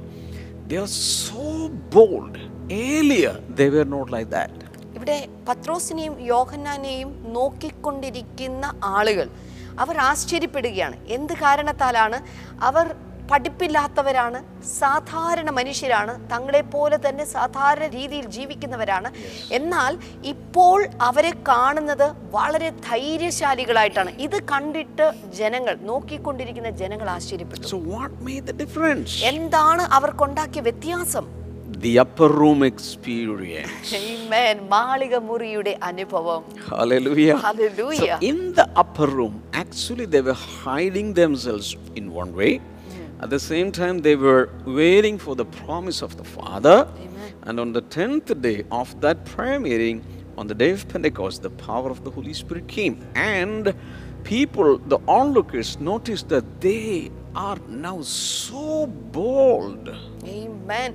they 0.68 0.78
are 0.78 0.86
so 0.86 1.68
bold. 1.90 2.38
Earlier, 2.70 3.34
they 3.50 3.68
were 3.70 3.84
not 3.86 4.08
like 4.10 4.30
that. 4.30 4.52
ഇവിടെ 4.96 5.16
പത്രോസിനെയും 5.50 6.14
യോഹന്നാനെയും 6.34 7.10
നോക്കിക്കൊണ്ടിരിക്കുന്ന 7.36 8.66
ആളുകൾ 8.98 9.26
അവർ 9.82 9.96
ആശ്ചര്യപ്പെടുകയാണ് 10.10 10.96
എന്ത് 11.16 11.34
കാരണത്താലാണ് 11.42 12.18
അവർ 12.68 12.86
പഠിപ്പില്ലാത്തവരാണ് 13.30 14.38
സാധാരണ 14.72 15.50
മനുഷ്യരാണ് 15.50 16.12
തങ്ങളെപ്പോലെ 16.32 16.96
തന്നെ 17.06 17.24
സാധാരണ 17.26 17.86
രീതിയിൽ 17.88 18.26
ജീവിക്കുന്നവരാണ് 18.28 19.08
എന്നാൽ 19.50 19.92
ഇപ്പോൾ 20.24 20.78
അവരെ 21.00 21.32
കാണുന്നത് 21.48 22.06
വളരെ 22.30 22.68
ധൈര്യശാലികളായിട്ടാണ് 22.88 24.12
ഇത് 24.18 24.38
കണ്ടിട്ട് 24.52 25.06
ജനങ്ങൾ 25.40 25.74
നോക്കിക്കൊണ്ടിരിക്കുന്ന 25.82 26.72
ജനങ്ങൾ 26.82 27.10
ആശ്ചര്യപ്പെട്ടു? 27.10 27.80
എന്താണ് 29.32 29.84
അവർക്കുണ്ടാക്കിയ 29.98 30.62
വ്യത്യാസം 30.62 31.26
The 31.78 31.98
upper 31.98 32.28
room 32.32 32.60
experience. 32.64 33.88
Amen. 33.98 34.56
മാളിക 34.68 35.14
മുറിയുടെ 35.28 35.72
അനുഭവം 35.82 36.42
Hallelujah. 36.68 37.36
Hallelujah. 37.38 38.14
So, 38.14 38.28
in 38.30 38.38
the 38.54 38.66
upper 38.82 39.08
room, 39.08 39.34
actually, 39.54 40.06
they 40.06 40.22
were 40.22 40.38
hiding 40.62 41.10
themselves 41.14 41.68
in 41.96 42.06
one 42.14 42.32
way. 42.34 42.52
At 43.18 43.30
the 43.30 43.40
same 43.40 43.72
time, 43.72 44.00
they 44.02 44.14
were 44.14 44.50
waiting 44.66 45.16
for 45.18 45.34
the 45.34 45.46
promise 45.46 46.02
of 46.02 46.16
the 46.16 46.24
Father. 46.24 46.86
And 47.44 47.58
on 47.58 47.72
the 47.72 47.82
10th 47.82 48.42
day 48.42 48.64
of 48.70 49.00
that 49.00 49.24
prayer 49.24 49.58
meeting, 49.58 50.04
on 50.36 50.48
the 50.48 50.54
day 50.54 50.70
of 50.70 50.86
Pentecost, 50.88 51.42
the 51.42 51.50
power 51.50 51.90
of 51.90 52.04
the 52.04 52.10
Holy 52.10 52.34
Spirit 52.34 52.68
came. 52.68 53.06
And 53.14 53.74
people, 54.24 54.76
the 54.78 54.98
onlookers, 55.08 55.80
noticed 55.80 56.28
that 56.28 56.60
they 56.60 57.10
are 57.36 57.60
now 57.86 57.96
so 58.00 58.86
bold. 59.16 59.86
Amen. 60.36 60.90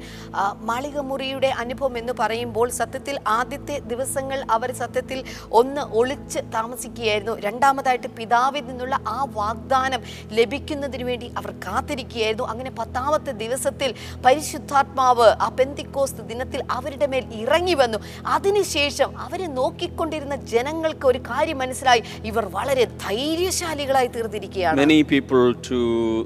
മുറിയുടെ 1.01 1.47
അനുഭവം 1.47 1.97
എന്ന് 1.97 2.13
പറയുമ്പോൾ 2.19 2.69
സത്യത്തിൽ 2.69 3.19
ആദ്യത്തെ 3.27 3.79
ദിവസങ്ങൾ 3.79 4.45
അവർ 4.51 4.73
സത്യത്തിൽ 4.73 5.23
ഒന്ന് 5.51 5.81
ഒളിച്ച് 5.81 6.39
താമസിക്കുകയായിരുന്നു. 6.39 7.39
രണ്ടാമതായിട്ട് 7.39 8.07
പിതാവിൽ 8.07 8.65
നിന്നുള്ള 8.65 8.99
ആ 9.07 9.27
വാഗ്ദാനം 9.33 10.01
ലഭിക്കുന്നതിന് 10.31 11.03
വേണ്ടി 11.03 11.31
അവർ 11.37 11.51
കാത്തിരിക്കുകയായിരുന്നു. 11.51 12.47
അങ്ങനെ 12.47 12.71
പത്താമത്തെ 12.71 13.31
ദിവസത്തിൽ 13.31 13.95
പരിശുദ്ധാത്മാവ് 14.25 15.27
ആ 15.41 15.49
പെന്തിക്കോസ് 15.59 16.13
ദിനത്തിൽ 16.13 16.63
അവരുടെ 16.71 17.05
മേൽ 17.05 17.25
ഇറങ്ങി 17.33 17.73
വന്നു. 17.73 17.97
അതിനുശേഷം 18.27 19.17
അവരെ 19.17 19.47
നോക്കിക്കൊണ്ടിരുന്ന 19.47 20.35
ജനങ്ങൾക്ക് 20.35 21.07
ഒരു 21.07 21.19
കാര്യം 21.19 21.57
മനസ്സിലായി. 21.57 22.03
ഇവർ 22.25 22.45
വളരെ 22.45 22.85
ധൈര്യശാലികളായി 22.85 24.07
തീർന്നിരിക്കുകയാണ്. 24.07 24.85
Many 24.85 25.03
people 25.13 25.55
to 25.69 25.79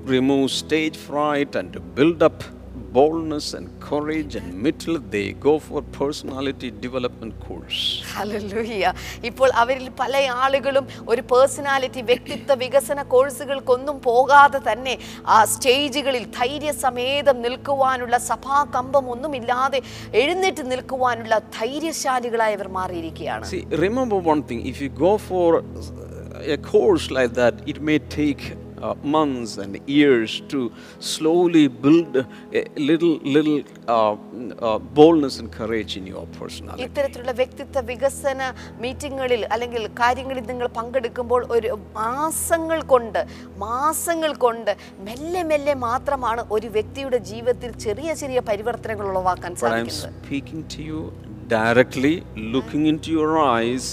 remove 0.05 0.51
stage 0.51 0.97
fright 0.97 1.55
and 1.55 1.73
to 1.73 1.79
build 1.79 2.21
up 2.21 2.43
boldness 2.95 3.53
and 3.53 3.67
courage 3.81 4.35
and 4.35 4.47
middle 4.65 4.97
they 5.13 5.33
go 5.33 5.53
for 5.59 5.81
personality 5.81 6.69
development 6.85 7.33
course. 7.45 7.79
Hallelujah. 8.17 8.91
ഇപ്പോൾ 9.29 9.49
അവരിൽ 9.61 9.87
പല 10.01 10.13
ആളുകളും 10.43 10.85
ഒരു 11.11 11.21
പേഴ്സണാലിറ്റി 11.31 12.01
വ്യക്തിത്വ 12.11 12.55
വികസന 12.65 13.03
കോഴ്സുകൾക്കൊന്നും 13.13 13.97
പോകാതെ 14.07 14.61
തന്നെ 14.69 14.95
ആ 15.35 15.39
സ്റ്റേജുകളിൽ 15.53 16.25
ധൈര്യസമേതം 16.39 17.39
നിൽക്കുവാനുള്ള 17.45 18.19
സഭാകമ്പം 18.31 19.07
ഒന്നുമില്ലാതെ 19.15 19.81
എഴുന്നേറ്റ് 20.23 20.65
നിൽക്കുവാനുള്ള 20.73 21.37
ധൈര്യശാലികളായി 21.59 22.57
അവർ 22.59 22.69
മാറിയിരിക്കുകയാണ് 22.79 23.45
See, 23.53 23.63
remember 23.87 24.19
one 24.33 24.43
thing 24.51 24.61
if 24.73 24.79
you 24.85 24.91
go 25.07 25.13
for 25.29 25.47
a 26.55 26.59
course 26.71 27.07
like 27.17 27.33
that, 27.33 27.55
it 27.71 27.77
may 27.81 27.99
take 28.19 28.43
uh, 28.81 28.93
months 29.15 29.57
and 29.57 29.79
years 29.87 30.41
to 30.53 30.59
slowly 30.99 31.67
build 31.67 32.15
a 32.17 32.63
little, 32.89 33.15
little 33.35 33.59
uh, 33.87 34.15
uh, 34.59 34.79
boldness 34.79 35.39
and 35.39 35.51
courage 35.51 35.93
in 35.99 36.05
your 36.13 36.25
personality. 36.39 36.83
ഇത്തരത്തിലുള്ള 36.87 37.33
വ്യക്തിത്വ 37.41 37.83
വികസന 37.91 38.41
മീറ്റിങ്ങുകളിൽ 38.83 39.43
അല്ലെങ്കിൽ 39.55 39.85
കാര്യങ്ങളിൽ 40.01 40.45
നിങ്ങൾ 40.51 40.69
പങ്കെടുക്കുമ്പോൾ 40.79 41.43
ഒരു 41.57 41.71
മാസങ്ങൾ 42.01 42.79
കൊണ്ട് 42.93 43.21
മാസങ്ങൾ 43.67 44.33
കൊണ്ട് 44.45 44.73
മെല്ലെ 45.09 45.43
മെല്ലെ 45.51 45.75
മാത്രമാണ് 45.87 46.43
ഒരു 46.57 46.69
വ്യക്തിയുടെ 46.77 47.21
ജീവിതത്തിൽ 47.31 47.71
ചെറിയ 47.85 48.09
ചെറിയ 48.23 48.41
പരിവർത്തനങ്ങൾ 48.51 49.07
ഉളവാക്കാൻ 49.13 49.53
സാധിക്കുന്നത് 49.63 50.11
speaking 50.25 50.61
to 50.73 50.81
you 50.89 50.99
directly, 51.47 52.23
looking 52.53 52.83
into 52.87 53.11
your 53.11 53.31
eyes, 53.55 53.85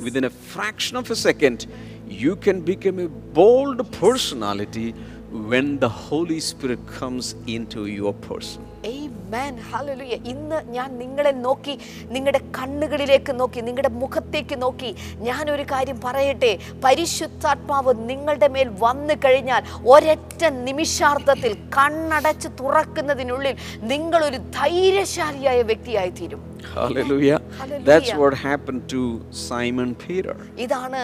within 0.00 0.24
a 0.24 0.30
fraction 0.30 0.96
of 0.96 1.10
a 1.10 1.16
second, 1.16 1.58
you 2.08 2.36
can 2.36 2.60
become 2.62 2.98
a 2.98 3.08
bold 3.08 3.90
personality 3.92 4.92
when 5.30 5.78
the 5.78 5.88
Holy 5.88 6.40
Spirit 6.40 6.86
comes 6.88 7.34
into 7.46 7.86
your 7.86 8.12
person. 8.14 8.62
Amen. 8.86 9.54
Hallelujah. 9.70 10.18
ഇന്ന് 10.32 10.58
ഞാൻ 10.68 10.88
നിങ്ങളെ 10.98 11.32
നോക്കി 11.46 11.74
നിങ്ങളുടെ 12.10 12.40
കണ്ണുകളിലേക്ക് 12.56 13.32
നോക്കി 13.32 13.60
നിങ്ങളുടെ 13.60 13.90
മുഖത്തേക്ക് 14.02 14.56
നോക്കി 14.56 14.90
ഞാനൊരു 15.20 15.64
കാര്യം 15.72 15.98
പറയട്ടെ 16.00 16.52
പരിശുദ്ധാത്മാവ് 16.84 17.94
നിങ്ങളുടെ 18.10 18.48
മേൽ 18.48 18.70
വന്നു 18.84 19.16
കഴിഞ്ഞാൽ 19.24 19.62
ഒരൊറ്റ 19.94 20.44
നിമിഷാർത്ഥത്തിൽ 20.68 21.54
കണ്ണടച്ച് 21.78 22.50
തുറക്കുന്നതിനുള്ളിൽ 22.60 23.54
നിങ്ങളൊരു 23.92 24.40
ധൈര്യശാലിയായ 24.60 25.60
വ്യക്തിയായി 25.70 26.12
തീരും 26.20 26.42
Hallelujah. 26.74 27.40
Hallelujah. 27.58 27.84
That's 27.84 28.12
what 28.14 28.34
happened 28.34 28.82
to 28.94 29.00
Simon 29.48 29.94
Peter. 30.04 30.34
ഇതാണ് 30.64 31.00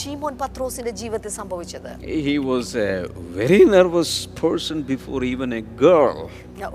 ഷീമോൻ 0.00 0.34
പത്രോസിന്റെ 0.42 0.92
ജീവിതത്തിൽ 1.00 1.32
സംഭവിച്ചത് 1.40 1.90
He 2.28 2.36
was 2.50 2.66
a 2.88 2.92
very 3.40 3.62
nervous 3.76 4.12
person 4.44 4.78
before 4.92 5.20
even 5.32 5.52
a 5.60 5.64
girl. 5.86 6.18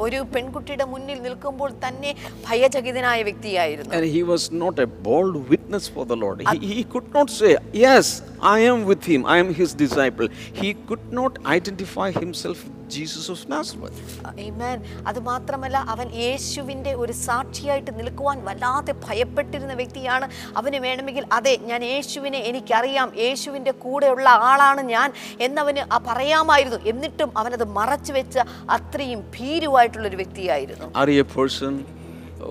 ഒരു 0.05 0.19
പെൺകുട്ടിയുടെ 0.35 0.85
മുന്നിൽ 0.93 1.19
നിൽക്കുമ്പോൾ 1.25 1.71
തന്നെ 1.85 2.11
ഭയചകിതനായ 2.47 3.17
വ്യക്തിയായിരുന്നു 3.29 3.93
And 3.99 4.07
he 4.17 4.23
was 4.33 4.45
not 4.63 4.75
a 4.85 4.89
bold 5.09 5.35
witness 5.53 5.87
for 5.95 6.05
the 6.11 6.17
Lord. 6.23 6.39
He, 6.53 6.59
he 6.79 6.83
could 6.93 7.09
not 7.17 7.29
say, 7.39 7.51
Yes, 7.85 8.05
I 8.45 8.59
am 8.61 8.85
with 8.85 9.03
him, 9.05 9.25
I 9.25 9.37
am 9.37 9.51
his 9.51 9.73
disciple. 9.73 10.27
He 10.53 10.75
could 10.87 11.11
not 11.11 11.37
identify 11.47 12.09
himself 12.13 12.59
Jesus 12.87 12.95
Jesus 12.95 13.27
of 13.33 13.39
Nazareth. 13.53 14.01
Amen. 14.39 14.77
അത് 15.07 15.19
മാത്രമല്ല 15.29 15.77
അവൻ 15.93 16.07
യേശുവിന്റെ 16.25 16.91
ഒരു 17.03 17.13
സാക്ഷിയായിട്ട് 17.21 17.91
നിൽക്കുവാൻ 17.99 18.37
വല്ലാതെ 18.47 18.93
ഭയപ്പെട്ടിരുന്ന 19.05 19.73
വ്യക്തിയാണ് 19.81 20.27
അവന് 20.61 20.79
വേണമെങ്കിൽ 20.85 21.25
അതെ 21.37 21.55
ഞാൻ 21.71 21.83
യേശുവിനെ 21.93 22.41
എനിക്കറിയാം 22.51 23.09
യേശുവിന്റെ 23.23 23.73
കൂടെയുള്ള 23.85 24.29
ആളാണ് 24.51 24.83
ഞാൻ 24.93 25.09
എന്നവന് 25.47 25.83
ആ 25.97 25.99
പറയാമായിരുന്നു 26.09 26.79
എന്നിട്ടും 26.93 27.31
അവനത് 27.43 27.65
മറച്ചു 27.79 28.13
വെച്ച 28.19 28.37
അത്രയും 28.77 29.21
ഭീരുവായിട്ടുള്ളൊരു 29.37 30.19
വ്യക്തിയായിരുന്നു 30.23 30.89
who 31.01 31.19
person 31.35 31.73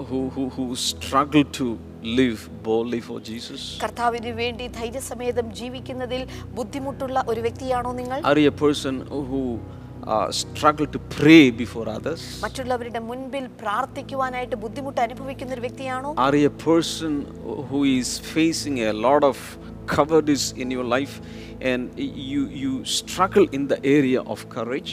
who, 0.09 0.21
who, 0.31 0.45
who 0.49 0.65
struggled 0.85 1.51
to 1.61 1.67
live 2.05 2.41
boldly 2.63 3.01
for 3.01 3.19
Jesus? 3.21 3.61
കർത്താവിന് 3.85 4.33
വേണ്ടി 4.41 4.67
ധൈര്യസമേതം 4.79 5.47
ജീവിക്കുന്നതിൽ 5.61 6.23
ബുദ്ധിമുട്ടുള്ള 6.59 7.19
ഒരു 7.33 7.41
വ്യക്തിയാണോ 7.47 7.93
നിങ്ങൾ 8.01 8.19
Are 8.31 8.39
you 8.39 8.49
a 8.49 8.59
person 8.67 8.95
who 9.31 9.43
uh, 10.07 10.29
struggled 10.33 10.93
to 10.93 11.01
pray 11.17 11.45
before 11.63 11.87
others? 11.97 12.23
മറ്റുള്ളവരുടെ 12.45 13.01
മുൻപിൽ 13.11 13.45
പ്രാർത്ഥിക്കുവാനായിട്ട് 13.63 14.57
ബുദ്ധിമുട്ട് 14.65 15.01
അനുഭവിക്കുന്ന 15.07 15.55
ഒരു 15.57 15.65
വ്യക്തിയാണോ 15.67 16.11
Are 16.27 16.37
you 16.43 16.49
a 16.55 16.59
person 16.71 17.15
who 17.71 17.81
is 17.99 18.11
facing 18.35 18.79
a 18.91 18.95
lot 19.07 19.25
of 19.33 19.39
cowardice 19.87 20.53
in 20.55 20.71
your 20.71 20.85
life 20.87 21.15
and 21.63 21.83
you, 22.31 22.41
you 22.63 22.85
struggle 22.95 23.47
in 23.53 23.69
the 23.69 23.79
area 23.89 24.21
of 24.25 24.49
courage? 24.49 24.93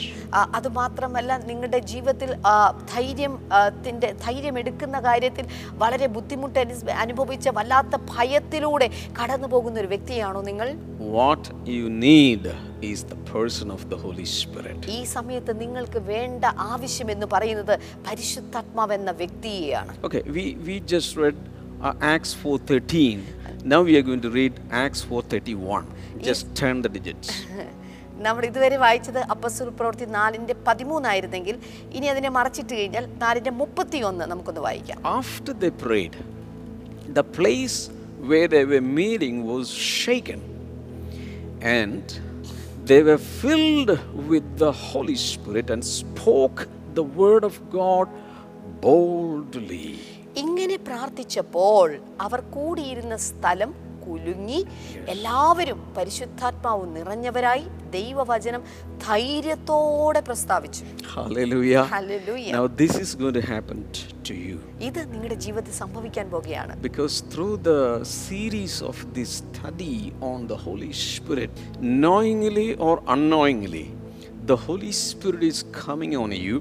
അത് 0.56 0.68
മാത്രമല്ല 0.78 1.30
നിങ്ങളുടെ 1.48 1.80
ജീവിതത്തിൽ 1.92 2.30
ആ, 2.46 2.54
ധൈര്യം 2.94 3.32
ആ, 3.52 3.60
ത്തിന്റെ 3.76 4.10
ധൈര്യം 4.24 4.58
എടുക്കുന്ന 4.58 5.00
കാര്യത്തിൽ 5.00 5.46
വളരെ 5.82 6.06
ബുദ്ധിമുട്ട് 6.16 6.58
അനുഭവിച്ച 7.04 7.48
വല്ലാത്ത 7.58 8.00
ഭയത്തിലൂടെ 8.12 8.88
കടന്നു 9.20 9.50
പോകുന്ന 9.54 9.80
ഒരു 9.84 9.90
വ്യക്തിയാണോ 9.94 10.42
നിങ്ങൾ 10.50 10.70
What 11.14 11.44
you 11.76 11.86
need 12.08 12.44
is 12.90 12.98
the 13.04 13.18
person 13.32 13.68
of 13.76 13.82
the 13.92 13.98
Holy 14.04 14.26
Spirit. 14.40 14.80
ഈ 14.96 15.00
സമയത്ത് 15.16 15.52
നിങ്ങൾക്ക് 15.60 16.00
വേണ്ട 16.12 16.44
ആവശ്യം 16.72 17.10
എന്ന് 17.10 17.26
പറയുന്നത് 17.26 17.74
പരിശുദ്ധാത്മാവ് 18.06 18.94
എന്ന 18.94 19.10
വ്യക്തിയെയാണ് 19.22 19.92
Okay, 20.04 20.22
we, 20.36 20.44
we 20.68 20.76
just 20.94 21.12
read 21.16 21.38
Acts 21.84 22.02
Acts 22.14 22.32
4.13. 22.42 23.41
Now 23.64 23.82
we 23.82 23.96
are 23.96 24.02
going 24.02 24.20
to 24.22 24.30
read 24.30 24.58
Acts 24.70 25.04
4.31. 25.04 25.84
Just 26.20 26.52
turn 26.54 26.82
the 26.82 26.88
digits. 26.90 27.28
നമ്മൾ 28.24 28.42
ഇതുവരെ 28.48 28.76
വായിച്ചത് 28.82 29.18
അപ്പസ്വൽ 29.34 29.68
പ്രവൃത്തി 29.78 30.06
നാലിന്റെ 30.16 30.54
പതിമൂന്നായിരുന്നെങ്കിൽ 30.66 31.56
ഇനി 31.96 32.06
അതിനെ 32.12 32.30
മറച്ചിട്ട് 32.36 32.72
കഴിഞ്ഞാൽ 32.78 33.04
നാലിന്റെ 33.22 33.52
മുപ്പത്തി 33.60 33.98
ഒന്ന് 34.08 34.24
നമുക്കൊന്ന് 34.32 34.62
വായിക്കാം 34.66 34.98
After 35.20 35.52
they 35.62 35.72
prayed, 35.84 36.16
the 37.18 37.24
place 37.38 37.78
where 38.30 38.48
they 38.54 38.64
were 38.72 38.84
meeting 39.00 39.36
was 39.52 39.68
shaken, 40.02 40.40
and 41.78 42.04
they 42.90 43.00
were 43.08 43.20
filled 43.40 43.92
with 44.32 44.46
the 44.64 44.72
Holy 44.88 45.18
Spirit 45.30 45.68
and 45.74 45.82
spoke 46.00 46.60
the 46.94 47.06
word 47.22 47.44
of 47.50 47.56
God 47.80 48.06
boldly. 48.86 49.88
ഇങ്ങനെ 50.36 50.76
പ്രാർത്ഥിച്ചപ്പോൾ 50.88 51.88
അവർ 52.20 52.40
കൂടിയിരുന്ന 52.54 53.16
സ്ഥലം 53.28 53.72
കുലുങ്ങി 54.04 54.60
എല്ലാവരും 55.06 55.80
പരിശുദ്ധാത്മാവ് 55.96 56.84
നിറഞ്ഞവരായി 56.94 57.64
ദൈവവചനം 57.96 58.62
ധൈര്യത്തോടെ 59.06 60.20
പ്രസ്താവിച്ചു 60.28 60.84
Hallelujah. 61.14 61.82
Hallelujah. 61.86 62.52
Now, 62.52 62.66
this 62.80 62.92
is 62.96 63.10
going 63.14 63.34
to 63.34 63.44
happen 63.44 63.78
to 64.28 64.34
you. 64.46 64.56
ഇത് 64.80 65.00
നിങ്ങളുടെ 65.12 65.36
ജീവിതത്തിൽ 65.44 65.74
സംഭവിക്കാൻ 65.82 66.26
പോകുകയാണ് 66.30 66.74
Because 66.88 67.16
through 67.32 67.56
the 67.62 67.80
series 68.22 68.76
of 68.82 68.98
this 69.18 69.30
study 69.42 69.96
on 70.22 70.40
the 70.46 70.58
Holy 70.66 70.92
Spirit, 71.06 71.52
knowingly 72.04 72.68
or 72.78 72.94
unknowingly, 73.06 73.86
the 74.46 74.56
Holy 74.56 74.92
Spirit 75.02 75.44
is 75.44 75.60
coming 75.82 76.16
on 76.16 76.32
you, 76.46 76.56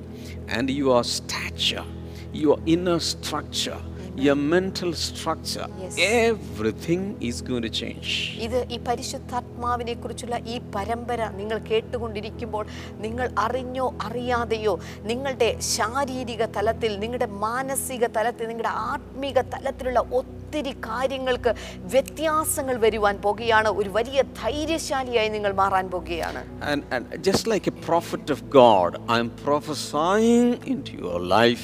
and 0.49 0.69
your 0.81 0.99
stature, 1.15 1.85
your 2.33 2.59
inner 2.65 2.99
structure, 3.01 3.79
your 4.17 4.35
mental 4.35 4.93
structure, 4.95 5.67
Yes. 5.81 5.95
everything 5.97 7.01
is 7.21 7.41
going 7.41 7.63
to 7.63 7.71
change. 7.71 8.09
ഇത് 8.45 8.57
ഈ 8.69 8.77
പരിശുദ്ധാത്മാവിനെ 8.87 9.93
കുറിച്ചുള്ള 10.03 10.37
ഈ 10.53 10.55
പരമ്പര 10.75 11.29
നിങ്ങൾ 11.39 11.57
കേട്ടുകൊണ്ടിരിക്കുമ്പോൾ 11.69 12.63
നിങ്ങൾ 13.05 13.27
അറിഞ്ഞോ 13.45 13.87
അറിയാതെയോ 14.07 14.73
നിങ്ങളുടെ 15.11 15.49
ശാരീരിക 15.75 16.45
തലത്തിൽ 16.57 16.93
നിങ്ങളുടെ 17.03 17.29
മാനസിക 17.47 18.03
തലത്തിൽ 18.17 18.47
നിങ്ങളുടെ 18.47 18.73
ആത്മീക 18.93 19.41
തലത്തിലുള്ള 19.55 20.03
ഒത്തിരി 20.19 20.73
കാര്യങ്ങൾക്ക് 20.87 21.51
വ്യത്യാസങ്ങൾ 21.93 22.77
വരുവാൻ 22.85 23.15
പോകുകയാണ് 23.25 23.69
ഒരു 23.79 23.89
വലിയ 23.89 24.21
ധൈര്യശാലിയായി 24.41 25.29
നിങ്ങൾ 25.37 25.53
മാറാൻ 25.61 25.87
പോകുകയാണ് 25.93 26.41
And, 26.71 26.81
and 26.95 27.05
just 27.29 27.45
like 27.47 27.67
a 27.67 27.77
prophet 27.89 28.25
of 28.29 28.41
God, 28.61 28.91
I'm 29.15 29.29
prophesying 29.45 30.49
into 30.73 30.93
your 31.05 31.19
life 31.37 31.63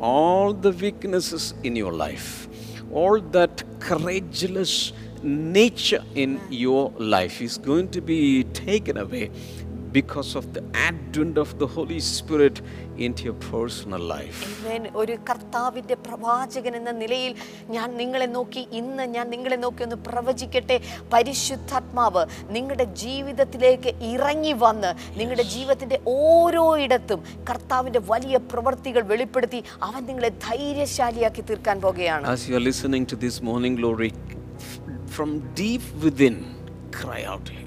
all 0.00 0.52
the 0.52 0.72
weaknesses 0.72 1.54
in 1.62 1.76
your 1.76 1.92
life, 1.92 2.48
all 2.92 3.20
that 3.20 3.64
courageous 3.80 4.92
nature 5.22 6.02
in 6.14 6.40
your 6.50 6.92
life 6.98 7.40
is 7.40 7.58
going 7.58 7.88
to 7.88 8.00
be 8.00 8.44
taken 8.44 8.96
away 8.96 9.30
because 9.96 10.34
of 10.34 10.52
the 10.52 10.62
advent 10.88 11.36
of 11.38 11.50
the 11.60 11.66
Holy 11.66 11.98
Spirit 12.08 12.56
into 12.98 13.22
your 13.24 13.36
personal 13.46 14.02
life. 14.14 14.40
ഒരു 15.00 15.14
കർത്താവിന്റെ 15.28 15.96
പ്രവാചകൻ 16.06 16.74
എന്ന 16.80 16.92
നിലയിൽ 17.02 17.32
ഞാൻ 17.76 17.88
നിങ്ങളെ 18.00 18.28
നോക്കി 18.36 18.62
ഇന്ന് 18.80 19.04
ഞാൻ 19.16 19.26
നിങ്ങളെ 19.34 19.58
നോക്കി 19.64 19.82
ഒന്ന് 19.86 19.98
പ്രവചിക്കട്ടെ 20.08 20.76
പരിശുദ്ധാത്മാവ് 21.14 22.22
നിങ്ങളുടെ 22.56 22.86
ജീവിതത്തിലേക്ക് 23.04 23.92
ഇറങ്ങി 24.12 24.54
വന്ന് 24.64 24.90
നിങ്ങളുടെ 25.20 25.46
ജീവിതത്തിന്റെ 25.54 25.98
ഓരോ 26.18 26.64
ഇടത്തും 26.86 27.22
കർത്താവിന്റെ 27.50 28.02
വലിയ 28.12 28.38
പ്രവൃത്തികൾ 28.52 29.04
വെളിപ്പെടുത്തി 29.12 29.60
അവൻ 29.88 30.02
നിങ്ങളെ 30.10 30.32
ധൈര്യശാലിയാക്കി 30.48 31.44
തീർക്കാൻ 31.50 31.78
പോകുകയാണ് 31.86 32.24
As 32.34 32.44
you 32.48 32.56
are 32.60 32.66
listening 32.70 33.06
to 33.12 33.18
this 33.26 33.38
morning 33.50 33.76
glory, 33.82 34.10
from 35.16 35.30
deep 35.56 35.86
within, 36.04 36.36
cry 36.92 37.22
out 37.24 37.44
to 37.46 37.52
Him. 37.52 37.62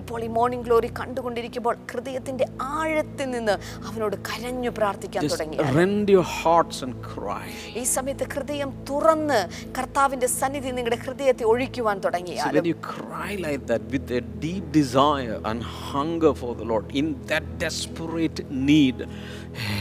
ഇപ്പോൾ 0.00 0.20
ഈ 0.26 0.28
മോർണിംഗ് 0.38 0.64
ഗ്ലോറി 0.66 0.90
കണ്ടുകൊണ്ടിരിക്കുമ്പോൾ 1.00 1.74
ഹൃദയത്തിന്റെ 1.92 2.46
ആഴത്തിൽ 2.80 3.28
നിന്ന് 3.36 3.54
അവനോട് 3.88 4.16
കരഞ്ഞു 4.28 4.72
പ്രാർത്ഥിക്കാൻ 4.78 5.22
തുടങ്ങി 5.34 5.58
rend 5.80 6.08
your 6.16 6.26
hearts 6.40 6.78
and 6.86 6.94
cry. 7.12 7.46
ഈ 7.80 7.84
സമയത്ത് 7.96 8.26
ഹൃദയം 8.34 8.72
തുറന്ന് 8.90 9.40
കർത്താവിന്റെ 9.78 10.30
സന്നിധി 10.40 10.72
നിങ്ങളുടെ 10.78 11.00
ഹൃദയത്തെ 11.06 11.46
ഒഴിക്കുവാൻ 11.52 11.96
തുടങ്ങി 12.06 12.20
തുടങ്ങിയാൽ 12.20 12.54
when 12.58 12.68
cry 12.92 13.30
like 13.36 13.62
that 13.66 13.82
with 13.94 14.10
a 14.10 14.22
deep 14.44 14.64
desire 14.72 15.38
and 15.44 15.60
hunger 15.62 16.32
for 16.34 16.52
the 16.54 16.64
Lord, 16.64 16.84
in 16.92 17.06
that 17.26 17.44
desperate 17.58 18.38
need, 18.68 18.98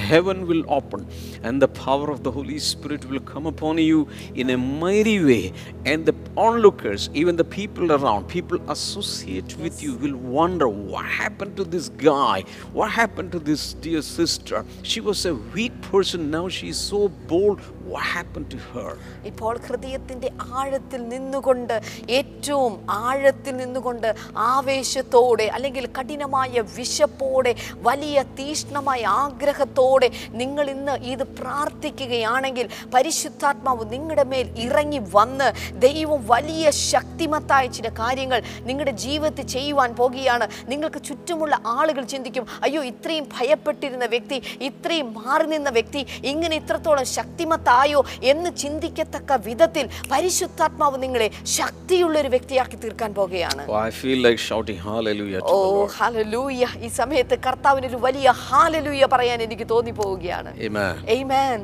heaven 0.09 0.47
will 0.49 0.63
open 0.69 1.01
and 1.43 1.61
the 1.61 1.71
power 1.79 2.07
of 2.09 2.23
the 2.23 2.31
Holy 2.31 2.59
Spirit 2.59 3.03
will 3.05 3.23
come 3.23 3.45
upon 3.45 3.77
you 3.79 3.99
in 4.35 4.49
a 4.49 4.59
mighty 4.83 5.17
way. 5.23 5.43
And 5.85 6.05
the 6.05 6.15
onlookers, 6.37 7.09
even 7.13 7.35
the 7.35 7.49
people 7.59 7.87
around, 7.91 8.27
people 8.29 8.59
associate 8.67 9.53
with 9.57 9.83
you 9.83 9.93
will 9.99 10.15
wonder 10.15 10.67
what 10.67 11.05
happened 11.05 11.55
to 11.57 11.63
this 11.63 11.89
guy? 11.89 12.43
What 12.73 12.91
happened 12.91 13.31
to 13.33 13.39
this 13.39 13.73
dear 13.73 14.01
sister? 14.01 14.65
She 14.83 15.01
was 15.01 15.25
a 15.25 15.35
weak 15.35 15.79
person, 15.81 16.31
now 16.31 16.49
she 16.49 16.69
is 16.69 16.77
so 16.77 17.09
bold. 17.09 17.61
ഇപ്പോൾ 19.25 19.57
ഹൃദയത്തിന്റെ 19.57 20.31
ആഴത്തിൽ 20.53 21.07
നിന്നുകൊണ്ട് 21.07 21.81
ഏറ്റവും 22.09 22.89
ആഴത്തിൽ 22.89 23.57
നിന്നുകൊണ്ട് 23.57 24.15
ആവേശത്തോടെ 24.37 25.43
അല്ലെങ്കിൽ 25.43 25.87
കഠിനമായ 25.99 26.61
വിശപ്പോടെ 26.61 27.55
വലിയ 27.81 28.23
തീഷ്ണമായ 28.23 29.05
ആഗ്രഹത്തോടെ 29.05 30.11
നിങ്ങൾ 30.29 30.69
ഇന്ന് 30.69 30.91
ഇത് 30.91 31.23
പ്രാർത്ഥിക്കുകയാണെങ്കിൽ 31.23 32.69
പരിശുദ്ധാത്മാവ് 32.93 33.93
നിങ്ങളുടെ 33.93 34.23
മേൽ 34.23 34.59
ഇറങ്ങി 34.59 35.01
വന്ന് 35.11 35.53
ദൈവം 35.71 36.27
വലിയ 36.27 36.69
ശക്തിമത്തായ 36.69 37.67
ചില 37.67 37.89
കാര്യങ്ങൾ 37.89 38.41
നിങ്ങളുടെ 38.61 38.91
ജീവിതത്തിൽ 38.91 39.47
ചെയ്യുവാൻ 39.47 39.95
പോകുകയാണ്. 39.95 40.49
നിങ്ങൾക്ക് 40.67 41.03
ചുറ്റുമുള്ള 41.03 41.59
ആളുകൾ 41.65 42.03
ചിന്തിക്കും 42.03 42.47
അയ്യോ 42.63 42.83
ഇത്രയും 42.83 43.29
ഭയപ്പെട്ടിരുന്ന 43.39 44.05
വ്യക്തി 44.05 44.41
ഇത്രയും 44.61 45.13
മാറി 45.13 45.45
നിന്ന 45.45 45.69
വ്യക്തി 45.69 46.05
ഇങ്ങനെ 46.23 46.55
ഇത്രത്തോളം 46.55 47.05
ശക്തിമത്തായോ 47.05 47.78
എന്ന് 48.31 48.49
ചിന്തിക്കത്തക്ക 48.61 49.37
വിധത്തിൽ 49.47 49.85
പരിശുദ്ധാത്മാവ് 50.13 50.97
നിങ്ങളെ 51.03 51.27
ശക്തിയുള്ള 51.57 52.15
ഒരു 52.23 52.29
വ്യക്തിയാക്കി 52.35 52.79
തീർക്കാൻ 52.83 53.13
പോകുകയാണ് 53.13 53.61
Oh, 53.67 53.77
I 53.81 53.91
feel 53.99 54.19
like 54.27 54.39
shouting 54.41 54.79
hallelujah 54.87 55.41
to 55.41 55.53
oh 55.53 55.59
Lord. 55.67 55.91
ഹലലൂയ 55.99 56.63
ഈ 56.85 56.89
സമയത്ത് 56.99 57.37
കർത്താവിന് 57.47 57.87
ഒരു 57.91 57.99
വലിയ 58.05 58.33
ഹാലലൂയ 58.45 59.05
പറയാൻ 59.15 59.41
എനിക്ക് 59.47 59.67
തോന്നി 59.73 59.93
പോവുകയാണ് 60.01 60.51
Amen. 60.67 60.95
Amen. 61.17 61.59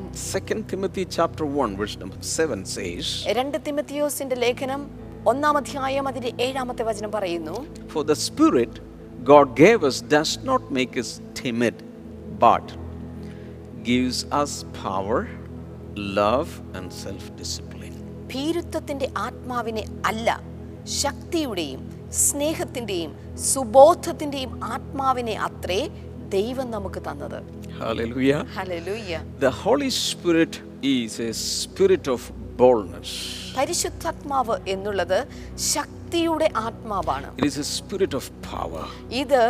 Timothy 0.67 1.05
chapter 1.17 1.45
1 1.45 1.79
verse 1.79 1.95
7 2.39 2.61
says, 2.75 3.07
രണ്ട് 3.39 3.57
തിമത്തിയോസിന്റെ 3.67 4.37
ലേഖനം 4.45 4.81
ഒന്നാം 5.25 5.55
അധ്യായം 5.59 6.07
അതിന്റെ 6.07 6.31
ഏഴാമത്തെ 6.47 6.83
വചനം 6.89 7.11
പറയുന്നു 7.11 7.55
For 7.93 8.03
the 8.11 8.17
Spirit 8.27 8.73
God 9.25 9.47
gave 9.55 9.79
us 9.83 9.97
does 10.09 10.31
not 10.43 10.63
make 10.71 10.93
us 11.03 11.09
timid, 11.35 11.75
but 12.39 12.65
gives 13.83 14.17
us 14.33 14.51
power, 14.83 15.17
love, 15.95 16.49
and 16.73 16.91
self-discipline. 16.93 17.93
ഭീരുത്വത്തിന്റെ 18.27 19.07
ആത്മാവിനെ 19.17 19.83
അല്ല 20.05 20.29
ശക്തിയുടെയും 21.01 21.81
സ്നേഹത്തിന്റെയും 22.21 23.11
സുബോധത്തിന്റെയും 23.51 24.51
ആത്മാവിനെ 24.63 25.35
അത്രേ 25.47 25.79
ദൈവം 26.29 26.67
നമുക്ക് 26.69 27.01
തന്നത് 27.01 27.39
The 29.39 29.53
Holy 29.63 29.89
Spirit 30.01 30.53
is 30.93 31.13
a 31.19 31.33
spirit 31.33 32.07
of 32.07 32.21
boldness. 32.57 33.11
പരിശുദ്ധാത്മാവ് 33.57 34.55
എന്നുള്ളത് 34.65 35.19
ശക്തിയുടെ 36.15 36.47
ആത്മാവാണ് 36.65 37.27
It 37.39 37.45
is 37.49 37.55
a 37.57 37.67
spirit 37.77 38.13
of 38.19 38.25
power. 38.45 38.83
ഇത് 39.21 39.41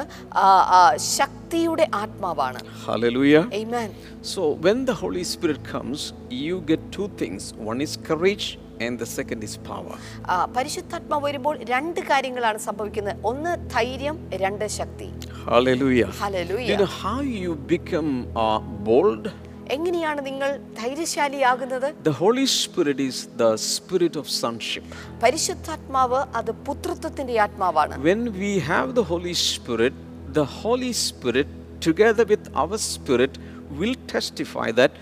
ആ, 0.43 0.45
ആ, 0.77 0.79
ശക്തിയുടെ 1.17 1.85
ആത്മാവാണ് 2.01 2.59
Hallelujah. 2.85 3.43
Amen. 3.59 3.89
So, 4.31 4.41
when 4.65 4.77
the 4.89 4.95
Holy 5.01 5.23
Spirit 5.33 5.59
comes, 5.73 5.99
you 6.45 6.55
get 6.71 6.81
two 6.97 7.07
things 7.21 7.41
one 7.71 7.81
is 7.87 7.93
courage, 8.09 8.47
and 8.79 8.93
the 9.03 9.09
second 9.17 9.41
is 9.49 9.53
power. 9.71 9.95
ആ, 10.31 10.37
പരിശുദ്ധാത്മാവ് 10.55 11.23
വരുമ്പോൾ 11.27 11.57
രണ്ട് 11.73 12.01
കാര്യങ്ങളാണ് 12.11 12.61
സംഭവിക്കുന്നത് 12.67 13.21
ഒന്ന് 13.31 13.53
ധൈര്യം 13.75 14.17
രണ്ട് 14.45 14.67
ശക്തി 14.79 15.09
Hallelujah. 15.47 16.09
Hallelujah. 16.23 16.69
You 16.71 16.77
know 16.77 16.91
how 17.01 17.17
you 17.39 17.51
become 17.75 18.11
uh, 18.35 18.59
bold? 18.87 19.25
എങ്ങനെയാണ് 19.69 20.21
നിങ്ങൾ 20.25 20.49
ധൈര്യശാലിയാകുന്നത് 20.79 21.87
The 22.03 22.15
Holy 22.21 22.45
Spirit 22.61 22.99
is 22.99 23.17
the 23.37 23.51
spirit 23.67 24.15
of 24.15 24.25
sonship. 24.41 24.85
പരിശുദ്ധാത്മാവ് 25.23 26.19
അത് 26.37 26.51
പുത്രത്വത്തിന്റെ 26.67 27.35
ആത്മാവാണ് 27.45 27.97
When 28.09 28.21
we 28.43 28.51
have 28.69 28.87
the 28.99 29.05
Holy 29.11 29.35
Spirit, 29.49 29.95
the 30.33 30.45
Holy 30.61 30.91
Spirit, 31.07 31.49
together 31.87 32.25
with 32.25 32.45
our 32.55 32.77
spirit, 32.91 33.33
will 33.71 33.95
testify 34.07 34.69
that 34.81 34.93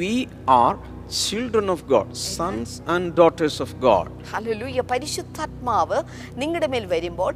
we 0.00 0.12
are 0.60 0.76
children 1.14 1.68
of 1.68 1.86
God, 1.86 2.16
sons 2.16 2.70
and 2.86 3.14
daughters 3.14 3.56
of 3.60 3.70
God. 3.80 4.06
Hallelujah 4.32 4.82
പരിശുദ്ധാത്മാവ് 4.92 5.98
നിങ്ങളുടെ 6.42 6.68
മേൽ 6.74 6.84
വരുമ്പോൾ 6.92 7.32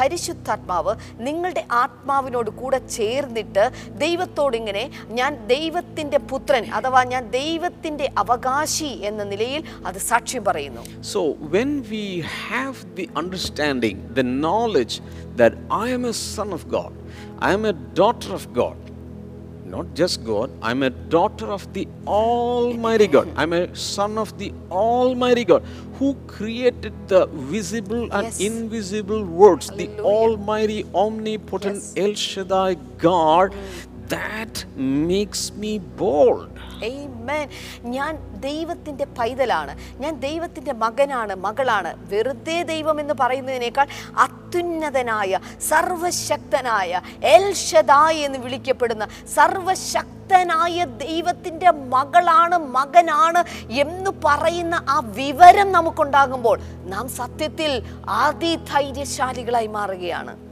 പരിശുദ്ധാത്മാവ് 0.00 0.92
നിങ്ങളുടെ 1.26 1.62
ആത്മാവിനോട് 1.80 2.50
കൂടെ 2.60 2.80
ചേർന്നിട്ട് 2.96 3.64
ദൈവത്തോട് 4.04 4.56
ഇങ്ങനെ 4.60 4.84
ഞാൻ 5.20 5.32
ദൈവത്തിന്റെ 5.48 6.20
പുത്രൻ 6.32 6.64
അഥവാ 6.78 7.02
ഞാൻ 7.14 7.24
ദൈവത്തിന്റെ 7.32 8.08
അവകാശി 8.24 8.92
എന്ന 9.10 9.24
നിലയിൽ 9.32 9.62
അത് 9.90 10.00
സാക്ഷ്യം 10.10 10.44
പറയുന്നു 10.44 10.84
so 11.12 11.22
when 11.56 11.72
we 11.90 12.04
have 12.40 12.84
the 13.00 13.06
understanding 13.22 14.02
the 14.18 14.26
knowledge 14.46 14.98
that 15.42 15.56
I 15.80 15.86
am 15.98 16.06
a 16.06 16.14
son 16.26 16.50
of 16.58 16.68
God 16.76 16.94
I 17.44 17.52
am 17.52 17.66
a 17.66 17.76
daughter 18.00 18.30
of 18.32 18.48
God, 18.54 18.78
not 19.70 19.94
just 19.94 20.24
God, 20.24 20.50
I'm 20.62 20.82
a 20.82 20.90
daughter 20.90 21.46
of 21.46 21.72
the 21.72 21.86
Almighty 22.06 23.06
God, 23.06 23.28
I'm 23.36 23.52
a 23.52 23.74
son 23.74 24.18
of 24.18 24.36
the 24.38 24.52
Almighty 24.70 25.44
God 25.44 25.62
who 25.98 26.14
created 26.26 26.92
the 27.08 27.26
visible 27.26 28.04
and 28.12 28.24
Yes. 28.28 28.40
invisible 28.40 29.24
worlds, 29.24 29.70
the 29.70 29.88
Almighty, 30.00 30.84
omnipotent 30.94 31.76
Yes. 31.76 31.92
El 31.96 32.14
Shaddai 32.14 32.74
God. 32.98 33.52
Mm. 33.52 34.08
That 34.08 34.64
makes 34.76 35.52
me 35.52 35.78
bold. 35.80 36.50
Amen. 36.82 37.15
ഞാൻ 37.82 38.18
ദൈവത്തിന്റെ 38.40 39.04
പൈതലാണ്. 39.04 39.78
ഞാൻ 39.98 40.20
ദൈവത്തിന്റെ 40.20 40.72
മകനാണ് 40.72 41.34
മകളാണ്. 41.34 42.08
വെറുതെ 42.08 42.62
ദൈവം 42.62 43.00
എന്ന് 43.00 43.14
പറയുന്നതിനേക്കാൾ 43.20 43.86
അത്യുന്നതനായ 44.18 45.38
സർവശക്തനായ 45.58 47.00
എൽ 47.22 47.52
ഷദായ് 47.52 48.18
എന്ന് 48.18 48.38
വിളിക്കപ്പെടുന്ന 48.38 49.08
സർവശക്തനായ 49.34 50.84
ദൈവത്തിന്റെ 50.84 51.70
മകളാണ് 51.70 52.58
മകനാണ് 52.58 53.44
എന്ന് 53.70 54.10
പറയുന്ന 54.24 54.74
ആ 54.88 55.02
വിവരം 55.04 55.72
നമുക്കുണ്ടാകുമ്പോൾ 55.72 56.60
നാം 56.84 57.08
സത്യത്തിൽ 57.08 57.82
ആതിധൈര്യശാലികളായി 58.08 59.66
മാറുകയാണ്. 59.66 60.45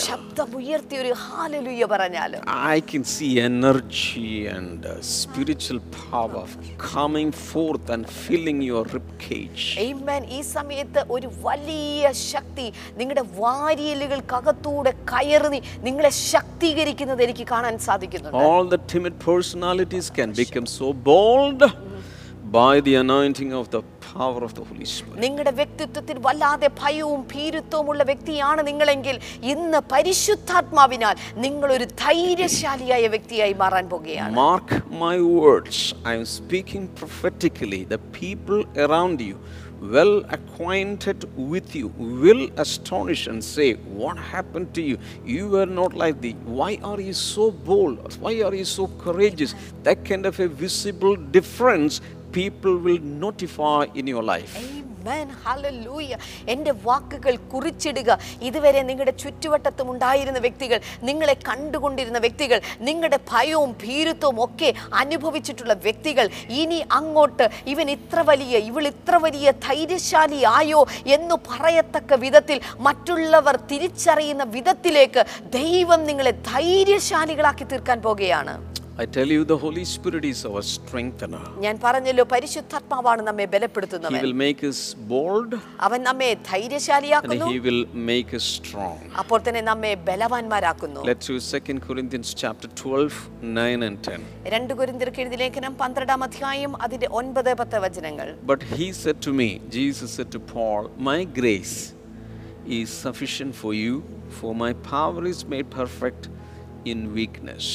ശബ്ദം 0.00 0.48
ഉയർത്തി 0.60 0.96
ഒരു 1.02 1.12
ഹാലലുയ 1.24 1.86
പറഞ്ഞാലും 1.92 2.40
I 2.74 2.78
can 2.90 3.04
see 3.14 3.30
energy 3.48 4.32
and 4.54 4.80
uh, 4.84 4.94
spiritual 5.18 5.80
power 6.04 6.44
coming 6.94 7.30
forth 7.50 7.86
and 7.94 8.04
filling 8.22 8.60
your 8.70 8.82
rib 8.94 9.08
cage. 9.26 9.64
Amen. 9.86 10.22
ഈ 10.36 10.40
സമയത്ത് 10.56 11.02
ഒരു 11.16 11.30
വലിയ 11.46 12.02
ശക്തി 12.32 12.66
നിങ്ങളുടെ 13.00 13.24
വാരിയലുകൾക്കകത്തൂടെ 13.44 14.92
കയറി 15.12 15.60
നിങ്ങളെ 15.86 16.12
ശക്തീകരിക്കുന്നത് 16.32 17.22
എനിക്ക് 17.26 17.46
കാണാൻ 17.54 17.76
സാധിക്കുന്നുണ്ട് 17.88 18.40
All 18.44 18.64
the 18.74 18.80
timid 18.92 19.16
personalities 19.30 20.08
can 20.18 20.32
become 20.42 20.68
so 20.78 20.88
bold 21.10 21.62
by 22.54 22.80
the 22.80 22.94
anointing 22.94 23.52
of 23.52 23.70
the 23.70 23.82
power 24.00 24.40
of 24.46 24.52
the 24.58 24.64
Holy 24.68 24.86
Spirit. 24.94 25.16
നിങ്ങളുടെ 25.24 25.52
വ്യക്തിത്വത്തിൽ 25.60 26.16
വല്ലാതെ 26.26 26.68
ഭയവും 26.80 27.22
ഭീരുത്വമുള്ള 27.32 28.02
വ്യക്തിയാണ് 28.10 28.62
നിങ്ങളെങ്കിൽ 28.68 29.16
ഇന്ന് 29.52 29.80
പരിശുദ്ധാത്മാവിനാൽ 29.92 31.16
നിങ്ങൾ 31.44 31.68
ഒരു 31.76 31.86
ധൈര്യശാലിയായ 32.04 33.04
വ്യക്തിയായി 33.14 33.56
മാറാൻ 33.64 33.86
പോകുകയാണ് 33.94 34.38
Mark 34.46 34.70
my 35.06 35.16
words, 35.40 35.78
I 36.10 36.14
am 36.20 36.26
speaking 36.38 36.84
prophetically. 37.00 37.82
The 37.94 38.00
people 38.22 38.60
around 38.86 39.18
you, 39.28 39.36
well 39.94 40.14
acquainted 40.36 41.20
with 41.52 41.68
you, 41.78 41.86
will 42.22 42.44
astonish 42.64 43.22
and 43.32 43.40
say, 43.54 43.68
What 44.02 44.16
happened 44.34 44.68
to 44.78 44.82
you? 44.90 44.96
You 45.36 45.44
were 45.54 45.70
not 45.80 45.92
like 46.02 46.18
thee. 46.24 46.36
Why 46.60 46.72
are 46.90 47.00
you 47.08 47.16
so 47.32 47.46
bold? 47.70 47.98
Why 48.24 48.34
are 48.46 48.54
you 48.54 48.68
so 48.78 48.86
courageous? 49.04 49.52
That 49.88 49.98
kind 50.10 50.26
of 50.26 50.38
a 50.40 50.48
visible 50.66 51.16
difference 51.38 51.96
people 52.34 52.76
will 52.78 53.04
notify 53.18 53.86
in 53.94 54.06
your 54.08 54.24
life. 54.24 54.54
Amen. 54.56 54.84
വാക്കുകൾ 56.84 57.34
കുറിച്ചിടുക 57.52 58.10
ഇതുവരെ 58.42 58.80
നിങ്ങളുടെ 58.82 59.14
ചുറ്റുവട്ടത്തും 59.14 59.88
ഉണ്ടായിരുന്ന 59.90 60.38
വ്യക്തികൾ 60.38 60.78
നിങ്ങളെ 61.02 61.34
കണ്ടുകൊണ്ടിരുന്ന 61.48 62.18
വ്യക്തികൾ 62.18 62.58
നിങ്ങളുടെ 62.80 63.18
ഭയവും 63.32 63.72
ഭീരുത്വവും 63.82 64.38
ഒക്കെ 64.44 64.70
അനുഭവിച്ചിട്ടുള്ള 64.94 65.74
വ്യക്തികൾ 65.82 66.28
ഇനി 66.60 66.80
അങ്ങോട്ട് 66.90 67.46
ഇവൻ 67.66 67.88
ഇത്ര 67.90 68.20
വലിയ 68.22 68.58
ഇവൾ 68.68 68.86
ഇത്ര 68.86 69.16
വലിയ 69.16 69.50
ധൈര്യശാലി 69.68 70.40
ആയോ 70.56 70.82
എന്ന് 71.16 71.38
പറയത്തക്ക 71.50 72.14
വിധത്തിൽ 72.20 72.60
മറ്റുള്ളവർ 72.80 73.56
തിരിച്ചറിയുന്ന 73.72 74.46
വിധത്തിലേക്ക് 74.54 75.24
ദൈവം 75.52 76.00
നിങ്ങളെ 76.06 76.34
ധൈര്യശാലികളാക്കി 76.52 77.64
തീർക്കാൻ 77.64 78.00
പോകുകയാണ് 78.02 78.54
I 78.96 79.06
tell 79.06 79.26
you, 79.26 79.42
the 79.42 79.56
Holy 79.58 79.84
Spirit 79.84 80.24
is 80.24 80.40
our 80.48 80.60
strengthener. 80.62 81.40
ഞാൻ 81.64 81.76
പറഞ്ഞല്ലോ 81.84 82.24
പരിശുദ്ധാത്മാവാണ് 82.32 83.22
നമ്മെ 83.28 83.46
He 84.16 84.20
will 84.26 84.36
make 84.42 84.60
us 84.68 84.80
bold 85.12 85.54
അവൻ 85.86 86.00
നമ്മെ 86.08 86.28
and 86.34 86.44
ധൈര്യശാലിയാക്കുന്നു 86.50 87.48
He 87.54 87.58
will 87.66 87.82
make 88.10 88.30
us 88.38 88.46
strong. 88.58 89.00
അപ്പോൾ 89.22 89.40
തന്നെ 89.48 89.62
നമ്മെ 89.70 89.92
ബലവാന്മാരാക്കുന്നു 90.10 91.02
Let's 91.10 91.28
use 91.34 91.48
2 91.60 91.76
Corinthians 91.88 92.30
chapter 92.42 92.68
12, 92.68 93.18
9 93.42 93.82
and 93.88 93.98
10. 94.12 94.22
രണ്ട് 94.54 94.72
കുരിന്തിർക്ക് 94.78 95.22
എഴുതിയ 95.24 95.40
ലേഖനം 95.44 95.74
പന്ത്രണ്ടാം 95.82 96.22
അധ്യായം 96.28 96.74
അതിന്റെ 96.86 97.10
ഒൻപത് 97.22 97.52
പത്ത് 97.62 97.80
വചനങ്ങൾ 97.86 98.30
But 98.52 98.62
he 98.78 98.88
said 99.02 99.20
to 99.28 99.32
me, 99.42 99.50
Jesus 99.78 100.10
said 100.18 100.30
to 100.38 100.42
Paul, 100.54 100.82
My 101.10 101.20
grace 101.42 101.76
is 102.80 102.90
sufficient 103.06 103.54
for 103.64 103.74
you, 103.84 103.94
for 104.40 104.52
my 104.64 104.72
power 104.94 105.24
is 105.34 105.42
made 105.56 105.68
perfect 105.82 106.24
in 106.92 107.00
weakness. 107.20 107.68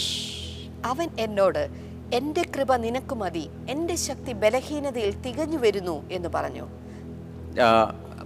അവൻ 0.92 1.10
എന്നോട് 1.26 1.64
എന്റെ 2.12 2.44
കൃപ 2.56 2.72
നിനക്ക് 2.78 3.16
മതി 3.16 3.46
എന്റെ 3.66 3.96
ശക്തി 3.96 4.34
ബലഹീനതയിൽ 4.34 5.14
തികഞ്ഞു 5.26 5.58
വരുന്നു 5.58 6.04
എന്ന് 6.10 6.30
പറഞ്ഞു 6.30 6.66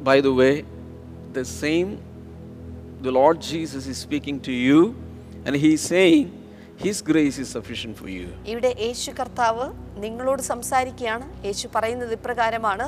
by 0.08 0.18
by 0.22 0.30
way 0.30 0.32
way, 0.34 0.54
the 1.34 1.46
same, 1.62 1.90
the 3.02 3.12
Lord 3.12 3.38
Jesus 3.42 3.84
is 3.88 3.98
speaking 3.98 4.38
to 4.40 4.54
you, 4.68 4.80
and 5.46 5.56
he 5.56 5.74
is 5.74 5.82
saying, 5.82 6.26
His 6.78 7.02
grace 7.02 7.38
is 7.38 7.50
sufficient 7.50 7.98
for 7.98 8.10
you. 8.10 8.28
ഇവിടെ 8.46 8.72
യേശു 8.80 9.12
കർത്താവ് 9.12 9.66
നിങ്ങളോട് 10.04 10.42
സംസാരിക്കുകയാണ് 10.42 11.26
യേശു 11.46 11.68
പറയുന്നത് 11.74 12.14
ഇപ്രകാരമാണ് 12.14 12.86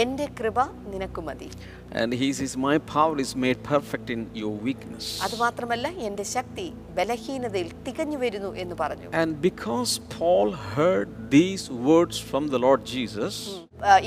എന്റെ 0.00 0.26
കൃപ 0.38 0.58
നിനക്ക് 0.92 1.22
മതി 1.22 1.50
And 1.94 2.10
he 2.14 2.32
says, 2.32 2.56
My 2.56 2.76
power 2.78 3.16
is 3.18 3.36
made 3.36 3.58
perfect 3.62 4.10
in 4.10 4.20
your 4.34 4.52
weakness. 4.68 5.06
അതുമാത്രമല്ല 5.24 5.86
എന്റെ 6.08 6.24
ശക്തി 6.36 6.64
ബലഹീനതയിൽ 6.96 7.68
തികഞ്ഞു 7.86 8.18
വരുന്നു 8.22 8.50
എന്ന് 8.62 8.76
പറഞ്ഞു 8.82 9.08
And 9.22 9.30
because 9.42 9.92
Paul 10.16 10.48
heard 10.76 11.10
these 11.36 11.64
words 11.90 12.18
from 12.30 12.46
the 12.54 12.60
Lord 12.66 12.82
Jesus, 12.94 13.34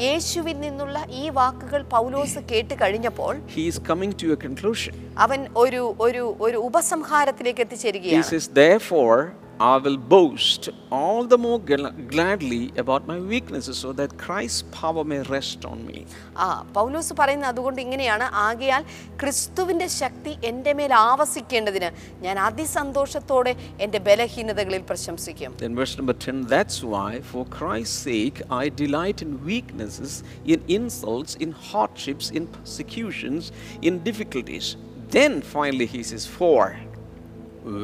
യേശുവിൽ 0.05 0.57
നിന്നുള്ള 0.65 0.97
ഈ 1.21 1.23
വാക്കുകൾ 1.39 1.81
പൗലോസ് 1.95 2.41
കേട്ട് 2.51 2.75
കഴിഞ്ഞപ്പോൾ 2.81 3.33
he 3.57 3.65
is 3.71 3.79
coming 3.91 4.13
to 4.23 4.27
a 4.31 4.39
conclusion. 4.47 4.93
അവൻ 5.25 5.41
ഒരു 5.63 5.83
ഒരു 6.07 6.23
ഒരു 6.47 6.57
ഉപസംഹാരത്തിലേക്ക് 6.69 7.61
He 7.61 7.67
എത്തിച്ചേരുകയാണ് 7.67 8.29
says, 8.33 8.47
Therefore, 8.63 9.17
I 9.57 9.77
will 9.77 9.95
boast 9.95 10.67
all 10.91 11.23
the 11.23 11.37
more 11.37 11.59
gl- 11.61 12.07
gladly 12.09 12.73
about 12.77 13.07
my 13.07 13.17
weaknesses 13.19 13.77
so 13.77 13.93
that 13.93 14.17
Christ's 14.17 14.63
power 14.73 15.03
may 15.05 15.19
rest 15.35 15.63
on 15.63 15.85
me. 15.89 15.99
ആ 16.37 16.47
പൗലോസ് 16.77 17.13
പറയുന്നത് 17.19 17.49
അതുകൊണ്ട് 17.51 17.79
ഇങ്ങനെയാണ് 17.85 18.25
ആകയാൽ 18.47 18.83
ക്രിസ്തുവിന്റെ 19.21 19.87
ശക്തി 20.01 20.33
എന്റെ 20.49 20.73
മേൽ 20.79 20.93
ആവസിക്കേണ്ടതിന് 21.11 21.89
ഞാൻ 22.25 22.39
അതിസന്തോഷത്തോടെ 22.47 23.53
എന്റെ 23.83 23.99
ബലഹീനതകളിൽ 24.09 24.83
പ്രശംസിക്കും 24.91 25.51
Then, 25.63 25.75
verse 25.81 25.95
number 25.99 26.15
10 26.27 26.43
that's 26.55 26.79
why, 26.93 27.09
for 27.31 27.43
Christ's 27.57 27.97
sake, 28.11 28.39
I 28.61 28.69
delight 28.83 29.21
in 29.27 29.31
weaknesses, 29.51 30.13
in 30.53 30.61
insults, 30.69 31.33
in 31.45 31.51
hardships, 31.71 32.29
in 32.31 32.45
persecutions, 32.57 33.43
in 33.81 34.03
difficulties. 34.09 34.67
Then, 35.09 35.33
finally, 35.55 35.87
he 35.95 36.03
says, 36.03 36.25
For 36.39 36.61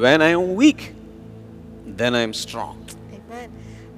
when 0.04 0.20
I 0.22 0.32
am 0.38 0.54
weak, 0.54 0.82
then 1.96 2.14
I 2.14 2.22
am 2.22 2.34
strong. 2.44 2.76
Amen. 3.18 3.50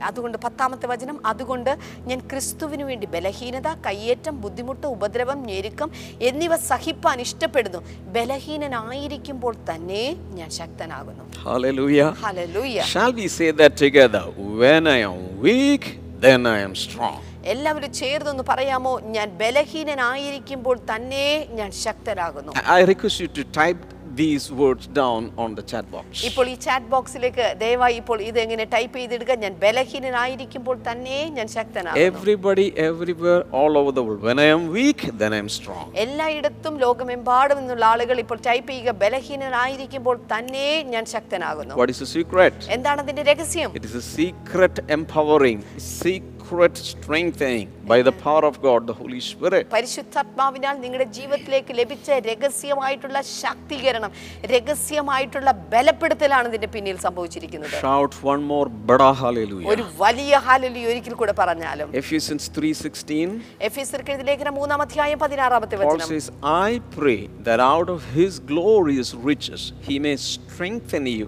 അതുകൊണ്ട് 0.07 0.37
പത്താമത്തെ 0.39 0.87
വചനം 0.87 1.17
അതുകൊണ്ട് 1.31 1.71
ഞാൻ 2.09 2.19
ക്രിസ്തുവിന് 2.31 2.85
വേണ്ടി 2.89 3.07
ബലഹീനത 3.15 3.69
കയ്യേറ്റം 3.87 4.35
ബുദ്ധിമുട്ട് 4.45 4.87
ഉപദ്രവം 4.95 5.39
ഞെരുക്കം 5.51 5.89
എന്നിവ 6.29 6.57
സഹിപ്പാൻ 6.71 7.19
ഇഷ്ടപ്പെടുന്നു 7.27 7.81
ബലഹീനനായിരിക്കുമ്പോൾ 8.17 9.55
തന്നെ 9.71 10.03
ഞാൻ 10.39 10.51
ശക്തനാകുന്നു 10.61 11.23
Hallelujah. 11.47 12.11
Hallelujah. 12.25 12.85
Shall 12.93 13.13
we 13.13 13.27
say 13.29 13.51
that 13.53 13.75
together? 13.77 14.25
When 14.63 14.87
I 14.89 15.01
am 15.09 15.17
weak, 15.41 15.85
then 16.21 16.47
I 16.47 16.61
am 16.67 16.75
strong. 16.85 17.19
എല്ലാവരും 17.53 17.91
ചേർന്നൊന്ന് 18.01 18.45
പറയാമോ 18.51 18.93
ഞാൻ 19.17 19.29
ബലഹീനനായിരിക്കുമ്പോൾ 19.41 20.77
തന്നെ 20.91 21.27
ഞാൻ 21.59 21.71
ശക്തരാകുന്നു 21.85 22.53
I 22.61 22.79
I 22.79 22.87
request 22.93 23.19
you 23.21 23.31
to 23.39 23.45
type 23.59 23.83
these 24.15 24.51
words 24.53 24.87
down 24.89 25.33
on 25.37 25.55
the 25.55 25.65
chat 25.65 25.87
box. 25.93 26.05
ഇപ്പോൾ 26.29 26.47
ഈ 26.53 26.57
ചാറ്റ് 26.65 26.89
ബോക്സിലേക്ക് 26.95 27.47
ദയവായി 27.63 27.97
ഇപ്പോൾ 28.03 28.19
ഇത് 28.27 28.39
എങ്ങനെ 28.45 28.65
ടൈപ്പ് 28.75 28.97
ചെയ്തിടുക 28.99 29.35
ഞാൻ 29.45 29.55
ബലഹീനനായിരിക്കുമ്പോൾ 29.65 30.77
തന്നെ 30.89 31.19
ഞാൻ 31.39 31.49
ശക്തനാകുന്നു 31.57 32.05
Everybody, 32.11 32.67
everywhere, 32.89 33.41
all 33.61 33.73
over 33.81 33.93
the 33.99 34.05
world. 34.07 34.21
When 34.23 34.39
I 34.39 34.51
am 34.57 34.65
weak, 34.79 35.01
then 35.23 35.33
I 35.37 35.43
am 35.45 35.51
strong. 35.59 35.87
എല്ലായിടത്തും 36.05 36.77
ലോകമെമ്പാടും 36.85 37.59
നിന്നുള്ള 37.63 37.87
ആളുകൾ 37.93 38.19
ഇപ്പോൾ 38.25 38.41
ടൈപ്പ് 38.49 38.71
ചെയ്യുക 38.73 38.95
ബലഹീനനായിരിക്കുമ്പോൾ 39.05 40.19
തന്നെ 40.35 40.69
ഞാൻ 40.95 41.07
ശക്തനാകുന്നു 41.15 41.81
What 41.83 41.93
is 41.95 42.01
the 42.05 42.11
secret? 42.17 42.57
എന്താണ് 42.77 43.01
അതിന്റെ 43.07 43.25
രഹസ്യം 43.33 43.71
It 43.81 43.87
is 43.91 43.97
a 43.97 44.07
secret 44.15 44.77
empowering, 44.99 45.61
secret 45.95 46.31
strengthening 46.77 47.69
by 47.91 48.03
the 48.03 48.13
power 48.13 48.45
of 48.45 48.61
God, 48.61 48.87
the 48.87 48.97
Holy 49.01 49.21
Spirit. 49.31 49.65
പരിശുദ്ധാത്മാവിനാൽ 49.75 50.75
നിങ്ങളുടെ 50.85 51.07
ജീവിതത്തിലേക്ക് 51.19 51.73
ലഭിച്ച 51.81 52.09
രഹസ്യമായിട്ടുള്ള 52.29 53.19
ശാക്തീകരണം 53.41 54.11
രഹസ്യമായിട്ടുള്ള 54.55 55.51
ബലപ്പെടുത്തലാണ് 55.73 56.49
ഇതിന്റെ 56.53 56.71
പിന്നിൽ 56.75 56.99
സംഭവിച്ചിരിക്കുന്നത് 57.09 57.77
Shout 57.85 58.15
one 58.33 58.43
more 58.53 58.67
bada 58.91 59.11
hallelujah. 59.23 59.69
ഒരു 59.73 59.85
വലിയ 60.03 60.43
ഹല്ലേലൂയ 60.49 60.85
ഒരിക്കൽ 60.93 61.17
കൂടെ 61.23 61.35
പറഞ്ഞാലും 61.43 61.89
Ephesians 62.03 62.45
3:16 62.59 63.41
എഫ് 63.71 63.81
എസ് 63.85 64.03
ലേഖനം 64.31 64.55
മൂന്നാം 64.61 64.83
അധ്യായം 64.87 65.21
പതിനാറാമത്തെ 65.25 65.77
Paul 65.77 65.91
വചനം 65.95 66.11
says, 66.13 66.29
I 66.69 66.71
pray 66.99 67.21
that 67.49 67.61
out 67.75 67.89
of 67.97 68.03
his 68.19 68.33
glorious 68.53 69.11
riches 69.31 69.63
he 69.89 69.99
may 70.07 70.17
strengthen 70.33 71.07
you 71.19 71.27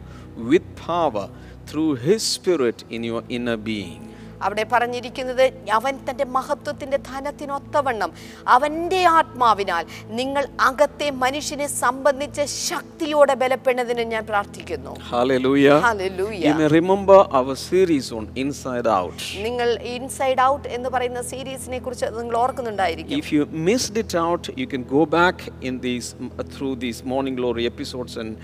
with 0.50 0.64
power 0.88 1.26
through 1.70 1.92
his 2.08 2.20
spirit 2.36 2.78
in 2.96 3.02
your 3.10 3.22
inner 3.36 3.56
being. 3.70 4.02
അവിടെ 4.44 4.64
പറഞ്ഞിരിക്കുന്നത് 4.72 5.44
അവൻ 5.78 5.94
തന്റെ 6.06 6.26
മഹത്വത്തിന്റെ 6.36 6.98
ധനത്തിനൊത്തവണ്ണം 7.10 8.10
അവന്റെ 8.56 9.02
ആത്മാവിനാൽ 9.18 9.84
നിങ്ങൾ 10.20 10.44
അകത്തെ 10.68 11.08
മനുഷ്യനെ 11.24 11.68
സംബന്ധിച്ച് 11.82 12.44
ശക്തിയോടെ 12.68 13.36
ബലപ്പെടുന്നതിന് 13.42 14.06
ഞാൻ 14.14 14.24
പ്രാർത്ഥിക്കുന്നു 14.32 14.92
Hallelujah. 15.12 15.76
Hallelujah. 15.80 16.46
You 16.46 16.54
may 16.54 16.68
remember 16.70 17.18
our 17.38 17.54
series 17.66 18.06
on 18.12 18.24
Inside 18.36 18.88
Out. 18.98 19.18
നിങ്ങൾ 19.46 19.68
ഇൻസൈഡ് 19.94 20.42
ഔട്ട് 20.46 20.66
എന്ന് 20.76 20.88
പറയുന്ന 20.94 21.20
സീരീസിനെ 21.32 21.80
കുറിച്ച് 21.86 22.08
നിങ്ങൾ 22.18 22.36
ഓർക്കുന്നുണ്ടായിരിക്കും 22.44 23.18
If 23.18 23.28
you 23.34 23.42
missed 23.68 23.96
it 23.96 24.14
out, 24.18 24.42
you 24.56 24.66
can 24.66 24.84
go 24.88 25.02
back 25.18 25.36
in 25.62 25.74
these 25.80 26.08
through 26.52 26.74
these 26.76 27.00
Morning 27.04 27.36
Glory 27.36 27.64
episodes 27.66 28.14
and 28.16 28.30
uh, 28.34 28.40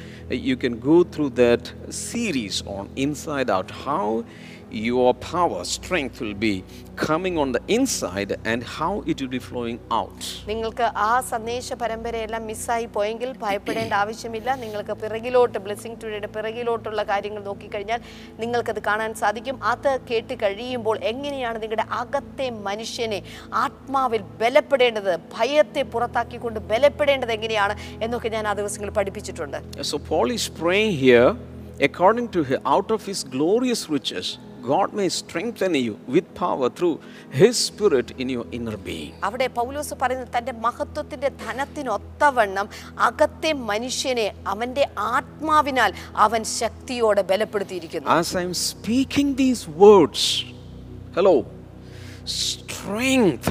you 0.48 0.56
can 0.56 0.74
go 0.82 0.96
through 1.06 1.30
that 1.36 1.64
series 2.02 2.56
on 2.68 2.84
Inside 2.98 3.50
Out. 3.50 3.70
Your 4.72 5.12
power, 5.12 5.64
strength 5.64 6.22
will 6.22 6.32
be 6.32 6.64
coming 6.96 7.36
on 7.36 7.52
the 7.52 7.60
inside 7.68 8.30
and 8.50 8.62
how 8.62 9.04
it 9.06 9.20
will 9.20 9.28
be 9.28 9.38
flowing 9.38 9.78
out. 9.96 10.20
നിങ്ങൾക്ക് 10.50 10.86
ആ 11.06 11.10
സന്ദേശ 11.30 11.66
പരമ്പരയെല്ലാം 11.82 12.42
മിസ്സായി 12.50 12.86
പോയെങ്കിൽ 12.94 13.30
ഭയപ്പെടേണ്ട 13.42 13.92
ആവശ്യമില്ല. 14.02 14.54
നിങ്ങൾക്ക് 14.62 14.94
പിറകിലോട്ട് 15.02 15.58
blessing 15.64 15.98
ടുഡേയുടെ 16.02 16.30
പിറകിലോട്ടുള്ള 16.36 17.02
കാര്യങ്ങൾ 17.10 17.42
നോക്കിക്കഴിഞ്ഞാൽ 17.48 18.00
നിങ്ങൾക്കത് 18.42 18.80
കാണാൻ 18.88 19.12
സാധിക്കും. 19.22 19.58
അത് 19.72 19.90
കേട്ട് 20.10 20.36
കഴിയുമ്പോൾ 20.42 20.96
എങ്ങനെയാണ് 21.12 21.60
നിങ്ങളുടെ 21.64 21.86
അകത്തെ 22.02 22.46
മനുഷ്യനെ 22.68 23.20
ആത്മാവിൽ 23.64 24.24
ബലപ്പെടേണ്ടത് 24.42 25.12
ഭയത്തെ 25.34 25.84
പുറത്താക്കിക്കൊണ്ട് 25.94 26.60
ബലപ്പെടേണ്ടത് 26.72 27.32
എങ്ങനെയാണ് 27.38 27.76
എന്നൊക്കെ 28.06 28.30
ഞാൻ 28.36 28.48
ആ 28.52 28.54
ദിവസങ്ങളിൽ 28.60 28.94
പഠിപ്പിച്ചിട്ടുണ്ട്. 29.00 29.58
So 29.90 29.98
Paul 30.08 30.30
is 30.38 30.46
praying 30.62 30.94
here, 31.04 31.28
according 31.88 32.30
to 32.38 32.40
out 32.76 32.90
of 32.96 33.02
his 33.10 33.22
glorious 33.36 33.84
riches, 33.96 34.38
God 34.62 34.92
may 34.92 35.08
strengthen 35.10 35.74
you 35.76 35.94
with 36.08 36.26
power 36.34 36.68
through 36.70 36.94
His 37.32 37.54
Spirit 37.60 38.08
in 38.18 38.28
your 38.28 38.44
inner 38.52 38.76
being. 38.88 39.12
അവിടെ 39.26 39.46
പൗലോസ് 39.58 39.94
പറയുന്നത് 39.94 40.30
തന്റെ 40.36 40.52
മഹത്വത്തിന്റെ 40.66 41.30
ധനത്തിനൊത്തവണ്ണം 41.44 42.66
അകത്തെ 43.08 43.52
മനുഷ്യനെ 43.70 44.28
അവന്റെ 44.52 44.84
ആത്മാവിനാൽ 45.12 45.92
അവൻ 46.26 46.42
ശക്തിയോടെ 46.60 47.24
ബലപ്പെടുത്തിയിരിക്കുന്നു 47.30 48.14
As 48.20 48.30
I'm 48.42 48.54
speaking 48.70 49.30
these 49.36 49.64
words, 49.84 50.22
hello, 51.16 51.34
strength 52.38 53.48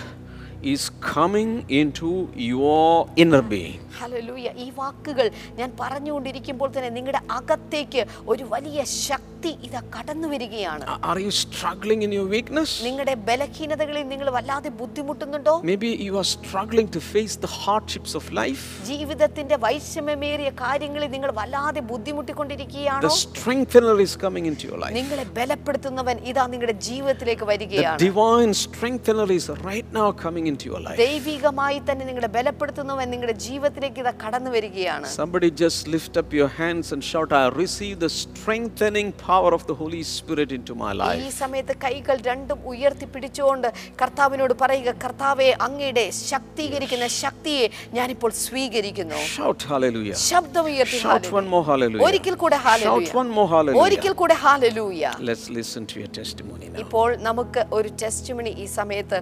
is 0.65 0.83
coming 1.13 1.51
into 1.81 2.09
your 2.51 2.85
inner 3.15 3.43
being. 3.53 3.77
Hallelujah 4.01 4.49
ഈ 4.63 4.67
വാക്കുകൾ 4.77 5.25
ഞാൻ 5.59 5.69
പറഞ്ഞുകൊണ്ടിരിക്കുമ്പോൾ 5.81 6.69
തന്നെ 6.75 6.89
നിങ്ങളുടെ 6.95 7.21
അകത്തേക്ക് 7.37 8.01
ഒരു 8.31 8.43
വലിയ 8.53 8.79
ശക്തി 9.07 9.30
ഇതാ 9.65 9.81
കടന്നു 9.95 10.27
വരികയാണ് 10.27 10.83
Are 11.11 11.19
you 11.19 11.31
struggling 11.43 12.01
in 12.07 12.11
your 12.11 12.25
weakness? 12.35 12.69
നിങ്ങളുടെ 12.87 13.15
ബലഹീനതകളിൽ 13.27 14.03
നിങ്ങൾ 14.11 14.27
വല്ലാതെ 14.37 14.69
ബുദ്ധിമുട്ടുന്നുണ്ടോ 14.81 15.53
Maybe 15.63 15.89
you 16.07 16.15
are 16.21 16.27
struggling 16.35 16.87
to 16.95 17.01
face 17.13 17.35
the 17.45 17.51
hardships 17.59 18.13
of 18.19 18.25
life. 18.41 18.63
ജീവിതത്തിന്റെ 18.91 19.57
വൈഷമ്യമേറിയ 19.65 20.49
കാര്യങ്ങളിൽ 20.63 21.09
നിങ്ങൾ 21.15 21.31
വല്ലാതെ 21.39 21.83
ബുദ്ധിമുട്ടിക്കൊണ്ടിരിക്കുകയാണോ 21.91 23.03
The 23.07 23.15
strengthener 23.25 23.95
is 24.07 24.15
coming 24.25 24.45
into 24.51 24.65
your 24.69 24.79
life. 24.83 24.95
നിങ്ങളെ 24.99 25.25
ബലപ്പെടുത്തുന്നവൻ 25.39 26.17
ഇതാ 26.31 26.45
നിങ്ങളുടെ 26.53 26.77
ജീവിതത്തിലേക്ക് 26.89 27.45
The 27.45 27.51
വരികയാണ് 27.53 27.99
divine 28.05 28.53
strengthener 28.65 29.27
is 29.39 29.47
right 29.69 29.89
now 29.99 30.07
coming 30.25 30.47
into 30.51 30.65
your 30.71 30.81
life. 30.87 30.99
ദൈവികമായി 31.05 31.79
തന്നെ 31.89 32.05
നിങ്ങളെ 32.09 32.31
ബലപ്പെടുത്തുന്നവൻ 32.37 33.07
നിങ്ങളുടെ 33.15 33.37
ജീവിതത്തിലേക്ക് 33.47 34.01
ഇതാ 34.05 34.15
കടന്നു 34.23 34.51
വരികയാണ് 34.57 35.05
Somebody 35.21 35.49
just 35.65 35.81
lift 35.95 36.13
up 36.21 36.29
your 36.33 36.49
hands 36.61 36.87
and 36.93 37.01
shout, 37.03 37.31
I 37.33 37.47
receive 37.63 37.97
the 37.99 38.11
strengthening 38.21 39.09
power 39.31 39.51
of 39.53 39.63
the 39.65 39.75
Holy 39.75 40.01
Spirit 40.09 40.49
into 40.51 40.73
my 40.75 40.91
ഈ 40.91 40.97
life. 40.99 41.25
സമയത്ത് 41.35 41.73
കൈകൾ 41.83 42.15
രണ്ടും 42.29 42.59
ഉയർത്തി 42.71 43.07
പിടിച്ചുകൊണ്ട് 43.13 43.67
കർത്താവിനോട് 44.01 44.53
പറയുക 44.61 44.89
കർത്താവേ 45.03 45.49
അങ്ങയുടെ 45.65 46.05
ശക്തീകരിക്കുന്ന 46.31 47.07
ശക്തിയെ 47.21 47.65
ഞാൻ 47.97 48.07
ഇപ്പോൾ 48.15 48.31
സ്വീകരിക്കുന്നു 48.45 49.19
Shout 49.31 49.63
hallelujah. 49.71 50.17
ശബ്ദം 50.25 50.65
ഉയർത്തി 50.71 50.99
Shout 51.03 51.27
one 51.27 51.39
one 51.39 51.49
more 51.53 51.63
hallelujah. 51.69 52.05
ഒരിക്കൽ 52.07 52.37
കൂടെ 52.43 52.59
Shout 52.65 52.83
shout 52.85 53.13
one 53.21 53.31
more 53.37 53.47
hallelujah. 53.53 53.83
ഒരിക്കൽ 53.85 54.15
കൂടെ 54.21 54.37
hallelujah 54.43 55.03
Let's 55.29 55.45
listen 55.51 55.85
to 55.91 55.97
your 56.01 56.11
testimony 56.19 56.65
now. 56.67 56.81
ഇപ്പോൾ 56.85 57.07
നമുക്ക് 57.29 57.63
ഒരു 57.77 57.91
ടെസ്റ്റിമണി 58.03 58.53
ഈ 58.63 58.67
സമയത്ത് 58.77 59.19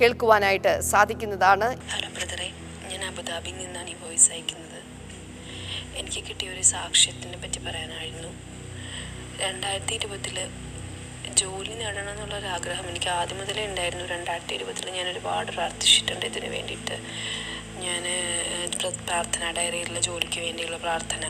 കേൾക്കുവാനായിട്ട് 0.00 0.74
സാധിക്കുന്നതാണ് 0.92 1.68
ഹലോ 1.92 2.10
ബ്രദറെ 2.16 2.48
ഞാൻ 2.90 3.02
അബുദാബിയിൽ 3.10 3.58
നിന്നാണ് 3.62 3.90
ഈ 3.90 3.98
വോയിസ് 4.04 4.30
അയക്കുന്നത് 4.34 4.78
എനിക്ക് 6.00 6.22
കിട്ടിയ 6.28 6.48
ഒരു 6.54 6.64
സാക്ഷ്യത്തിനെ 6.74 7.38
പറ്റി 7.42 7.60
പറയാനായിരുന്നു 7.66 8.30
രണ്ടായിരത്തി 9.42 9.94
ഇരുപതിൽ 9.94 10.36
ജോലി 11.40 11.74
നേടണം 11.74 12.10
എന്നുള്ളൊരാഗ്രഹം 12.10 12.88
എനിക്ക് 12.88 13.08
ആദ്യം 13.08 13.38
മുതലേ 13.38 13.66
ഉണ്ടായിരുന്നു. 13.66 14.04
രണ്ടായിരത്തി 14.04 14.54
ഇരുപതിൽ 14.54 14.90
ഞാൻ 14.90 15.08
ഒരുപാട് 15.08 15.52
പ്രാർത്ഥിച്ചിട്ടുണ്ട് 15.52 16.26
ഇതിന് 16.26 16.48
വേണ്ടിയിട്ട്. 16.54 16.96
ഞാൻ 17.84 18.04
പ്രാർത്ഥന 19.06 19.50
ഡയറിയിലുള്ള 19.58 20.00
ജോലിക്ക് 20.00 20.40
വേണ്ടിയുള്ള 20.40 20.76
പ്രാർത്ഥന. 20.76 21.24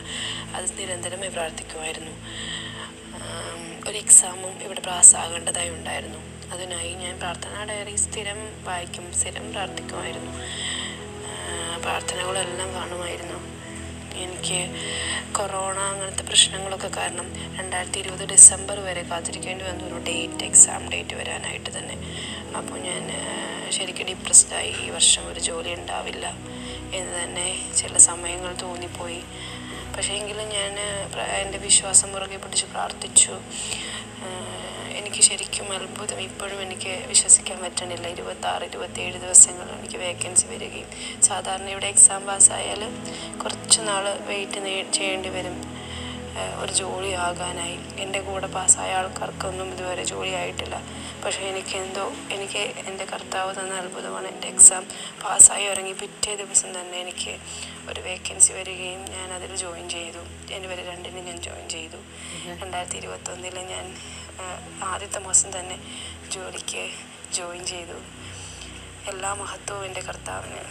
അത് 0.55 0.65
നിരന്തരമായി 0.79 1.29
പ്രാർത്ഥിക്കുമായിരുന്നു. 1.29 2.13
ഒരു 3.89 3.97
എക്സാമും 3.97 4.63
ഇവിടെ 4.63 4.79
പാസ്സാകേണ്ടതായി 4.79 5.69
ഉണ്ടായിരുന്നു. 5.69 6.19
അതിനായി 6.53 6.93
ഞാൻ 6.93 7.19
പ്രാർത്ഥന 7.19 7.63
ഡയറി 7.69 7.95
സ്ഥിരം 7.95 8.39
വായിക്കും 8.63 9.13
സ്ഥിരം 9.13 9.51
പ്രാർത്ഥിക്കുമായിരുന്നു. 9.51 10.33
പ്രാർത്ഥനകളെല്ലാം 11.81 12.73
കാണുമായിരുന്നു. 12.75 13.40
എനിക്ക് 14.25 14.59
കൊറോണ 15.31 15.77
അങ്ങനത്തെ 15.79 16.23
പ്രശ്നങ്ങളൊക്കെ 16.23 16.89
കാരണം 16.97 17.27
രണ്ടായിരത്തി 17.59 17.99
ഇരുപത് 17.99 18.25
ഡിസംബർ 18.25 18.79
വരെ 18.79 19.03
കാത്തിരിക്കേണ്ടി 19.03 19.65
വന്നു 19.65 19.85
ഒരു 19.85 19.97
ഡേറ്റ് 20.09 20.43
എക്സാം 20.43 20.89
ഡേറ്റ് 20.93 21.15
വരാനായിട്ട് 21.15 21.69
തന്നെ. 21.77 21.97
അപ്പോൾ 22.57 22.77
ഞാൻ 22.79 23.03
ശരിക്കും 23.69 24.07
ഡിപ്രസ്ഡായി 24.07 24.73
ഈ 24.85 24.89
വർഷം 24.89 25.23
ഒരു 25.31 25.39
ജോലി 25.39 25.73
ഉണ്ടാവില്ല 25.73 26.25
എന്ന് 26.93 27.23
തന്നെ 27.23 27.47
ചില 27.77 27.97
സമയങ്ങൾ 27.97 28.55
തോന്നിപ്പോയി. 28.61 29.21
പക്ഷേ 29.95 30.13
എങ്കിലും 30.13 30.47
ഞാൻ 30.49 30.73
എന്റെ 31.41 31.57
വിശ്വാസം 31.57 32.11
മുറുകെ 32.11 32.37
പിടിച്ച് 32.37 32.65
പ്രാർത്ഥിച്ചു. 32.65 33.33
എനിക്ക് 35.11 35.23
ശരിക്കും 35.27 35.67
അത്ഭുതം. 35.77 36.19
ഇപ്പോഴും 36.27 36.59
എനിക്ക് 36.65 36.91
വിശ്വസിക്കാൻ 37.07 37.57
പറ്റണില്ല. 37.63 38.05
ഇരുപത്താറ് 38.15 38.63
ഇരുപത്തേഴ് 38.69 39.17
ദിവസങ്ങളിൽ 39.23 39.73
എനിക്ക് 39.79 39.97
വേക്കൻസി 40.03 40.45
വരികയും 40.51 40.89
സാധാരണ 41.27 41.67
ഇവിടെ 41.73 41.87
എക്സാം 41.93 42.21
പാസ്സായാൽ 42.29 42.81
കുറച്ച് 43.41 43.79
നാൾ 43.89 44.05
വെയിറ്റ് 44.29 44.61
ചെയ്യേണ്ടി 44.97 45.31
വരും. 45.37 45.57
ഒരു 46.61 46.73
ജോലി 46.73 47.11
ആകാനായി. 47.11 47.77
എന്റെ 47.99 48.21
കൂടെ 48.21 48.47
പാസ്സായ 48.47 48.93
ആൾക്കാർക്കൊന്നും 48.93 49.73
ഇതുവരെ 49.73 50.03
ജോലി 50.03 50.29
ആയിട്ടില്ല. 50.29 50.81
പക്ഷേ 51.23 51.41
എനിക്ക് 51.41 51.75
എന്തോ 51.77 52.11
എനിക്ക് 52.35 52.61
എന്റെ 52.89 53.05
കർത്താവ് 53.05 53.51
തന്ന 53.59 53.73
അത്ഭുതമാണ് 53.73 54.27
എന്റെ 54.27 54.47
എക്സാം 54.47 54.83
പാസ്സായി 55.23 55.65
ഇറങ്ങി 55.65 55.91
പിറ്റേ 55.91 56.35
ദിവസം 56.35 56.79
തന്നെ 56.79 56.97
എനിക്ക് 56.97 57.33
ഒരു 57.89 58.01
വേക്കൻസി 58.01 58.53
വരികയും 58.53 59.01
ഞാൻ 59.15 59.33
അതിൽ 59.33 59.55
ജോയിൻ 59.55 59.89
ചെയ്തു. 59.89 60.23
ജനുവരി 60.49 60.83
രണ്ടിന് 60.89 61.21
ഞാൻ 61.27 61.37
ജോയിൻ 61.41 61.69
ചെയ്തു. 61.69 61.99
രണ്ടായിരത്തി 62.63 62.97
ഇരുപത്തൊന്നിൽ 62.97 63.59
ഞാൻ 63.59 63.95
ആദ്യത്തെ 64.83 65.19
മാസം 65.19 65.59
തന്നെ 65.59 65.77
ജോലിക്ക് 66.31 66.89
ജോയിൻ 67.37 67.65
ചെയ്തു. 67.65 67.99
എല്ലാ 69.11 69.33
മഹത്വവും 69.33 69.85
എന്റെ 69.85 70.01
കർത്താവിന്. 70.01 70.65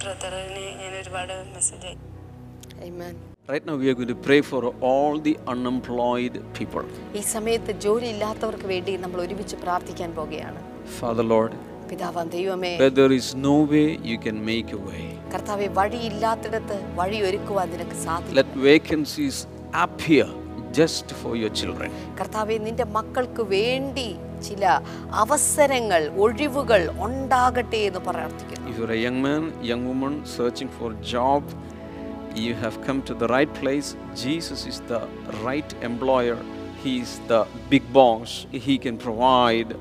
ബ്രദറിന് 0.00 0.66
ഞാൻ 0.82 0.94
ഒരുപാട് 1.02 1.36
മെസ്സേജ് 1.54 1.86
അയച്ചു. 1.86 3.33
Right 3.48 3.66
now, 3.66 3.76
we 3.76 3.90
are 3.90 3.94
going 3.94 4.08
to 4.08 4.14
pray 4.16 4.40
for 4.40 4.74
all 4.80 5.18
the 5.18 5.36
unemployed 5.46 6.36
people. 6.58 6.84
ഈ 7.14 7.22
സമയത്ത് 7.32 7.72
ജോലി 7.84 8.06
ഇല്ലാത്തവർക്ക് 8.12 8.66
വേണ്ടി 8.70 8.92
നമ്മൾ 9.02 9.18
ഒരുമിച്ച് 9.24 9.56
പ്രാർത്ഥിക്കാൻ 9.64 10.10
പോകുകയാണ് 10.18 10.60
Father 11.00 11.26
Lord, 11.32 11.52
പിതാവാം 11.90 12.28
ദൈവമേ 12.36 12.70
where 12.82 12.94
there 13.00 13.12
is 13.18 13.26
no 13.48 13.56
way, 13.72 13.84
you 14.10 14.16
can 14.26 14.38
make 14.50 14.70
a 14.78 14.80
way. 14.88 15.04
കർത്താവെ 15.34 15.66
വഴിയില്ലാത്തിടത്ത് 15.78 16.78
വഴി 17.00 17.20
ഒരുക്കുവാൻ 17.28 17.68
നിനക്ക് 17.74 17.98
സാധിക്കും 18.06 18.38
Let 18.40 18.50
vacancies 18.70 19.36
appear 19.84 20.26
just 20.80 21.06
for 21.20 21.34
your 21.42 21.52
children. 21.60 21.90
കർത്താവേ 22.20 22.58
നിന്റെ 22.68 22.88
മക്കൾക്ക് 22.96 23.46
വേണ്ടി 23.56 24.08
ചില 24.48 24.64
അവസരങ്ങൾ 25.24 26.02
ഒഴിവുകൾ 26.26 26.82
ഉണ്ടാകട്ടെ 27.08 27.82
എന്ന് 27.90 28.02
പ്രാർത്ഥിക്കുന്നു 28.08 28.66
If 28.72 28.78
you're 28.80 28.94
a 28.98 29.02
young 29.06 29.20
man, 29.28 29.44
young 29.72 29.84
woman 29.92 30.16
searching 30.38 30.72
for 30.78 30.90
job, 31.14 31.42
you 32.34 32.54
have 32.54 32.80
come 32.82 33.02
to 33.02 33.14
the 33.14 33.28
right 33.28 33.52
place. 33.54 33.96
Jesus 34.14 34.66
is 34.66 34.80
the 34.80 35.08
right 35.42 35.72
employer. 35.82 36.38
He 36.82 37.00
is 37.00 37.20
the 37.28 37.46
big 37.70 37.90
boss. 37.92 38.46
He 38.50 38.78
can 38.78 38.98
provide 38.98 39.76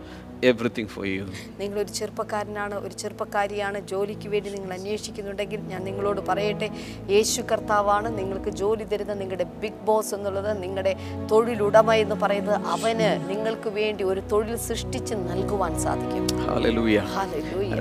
everything 0.51 0.87
you 1.09 1.25
നിങ്ങൾ 1.61 1.77
ഒരു 1.83 1.91
ചെറുപ്പക്കാരനാണ് 1.97 2.75
ഒരു 2.85 2.95
ചെറുപ്പക്കാരിയാണ് 3.01 3.79
ജോലിക്ക് 3.91 4.27
വേണ്ടി 4.33 4.49
നിങ്ങൾ 4.55 4.71
അന്വേഷിക്കുന്നുണ്ടെങ്കിൽ 4.77 5.61
ഞാൻ 5.71 5.81
നിങ്ങളോട് 5.89 6.21
പറയട്ടെ 6.29 6.67
യേശു 7.13 7.41
കർത്താവാണ് 7.51 8.09
നിങ്ങൾക്ക് 8.19 8.53
ജോലി 8.61 8.85
തരുന്ന 8.93 9.15
നിങ്ങളുടെ 9.21 9.47
ബിഗ് 9.63 9.81
ബോസ് 9.85 10.13
എന്നുള്ളത് 10.17 10.51
നിങ്ങളുടെ 10.63 10.93
തൊഴിലുടമ 11.31 11.95
എന്ന് 12.03 12.17
പറയുന്നത് 12.23 12.59
അവന് 12.75 13.09
നിങ്ങൾക്ക് 13.31 13.71
വേണ്ടി 13.79 14.05
ഒരു 14.11 14.23
തൊഴിൽ 14.33 14.57
സൃഷ്ടിച്ച് 14.67 15.17
നൽകുവാൻ 15.29 15.73
സാധിക്കും 15.85 16.25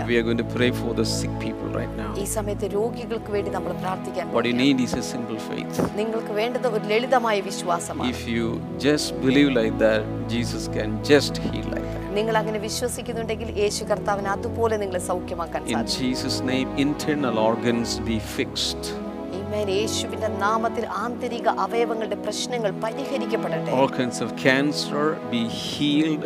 we 0.05 0.17
are 0.17 0.23
going 0.23 0.39
to 0.39 0.45
pray 0.47 0.71
for 0.73 0.93
the 0.95 1.05
sick 1.09 1.33
people 1.39 1.69
right 1.73 1.93
now. 1.97 2.11
ഈ 2.19 2.25
സമയത്ത് 2.35 2.67
രോഗികൾക്ക് 2.75 3.31
വേണ്ടി 3.37 3.51
നമ്മൾ 3.51 3.73
പ്രാർത്ഥിക്കാൻ 3.83 4.27
What 4.35 4.47
you 4.47 4.57
need 4.57 4.81
is 4.81 4.95
a 4.95 5.05
simple 5.07 5.41
faith. 5.49 5.79
നിങ്ങൾക്ക് 6.01 6.35
വേണ്ടത് 6.41 6.69
ഒരു 6.73 6.85
ലളിതമായ 6.93 7.41
വിശ്വാസമാണ് 7.51 8.11
If 8.11 8.23
you 8.29 8.47
just 8.81 9.09
believe 9.23 9.51
like 9.53 9.77
that, 9.79 10.03
Jesus 10.29 10.65
can 10.69 10.91
just 11.05 11.35
heal 11.45 11.67
like 11.69 11.89
that. 11.89 12.02
നിങ്ങൾ 12.17 12.35
അങ്ങനെ 12.41 12.59
വിശ്വസിക്കുന്നുണ്ടെങ്കിൽ 12.67 13.49
യേശു 13.63 13.83
കർത്താവിന് 13.91 14.31
അതുപോലെ 14.37 14.77
നിങ്ങളെ 14.83 15.03
സൗഖ്യമാക്കാൻ 15.11 15.61
In 15.75 15.85
Jesus' 15.99 16.39
name, 16.53 16.69
internal 16.87 17.39
organs 17.51 17.93
be 18.11 18.19
fixed. 18.37 18.85
യേശുവിന്റെ 19.73 20.29
നാമത്തിൽ 20.43 20.85
ആന്തരിക 21.03 21.49
അവയവങ്ങളുടെ 21.65 22.17
പ്രശ്നങ്ങൾ 22.27 22.71
പരിഹരിക്കപ്പെടട്ടെ 22.85 23.75
All 23.79 23.91
kinds 24.01 24.19
of 24.25 24.31
cancer 24.47 25.05
be 25.35 25.43
healed, 25.65 26.25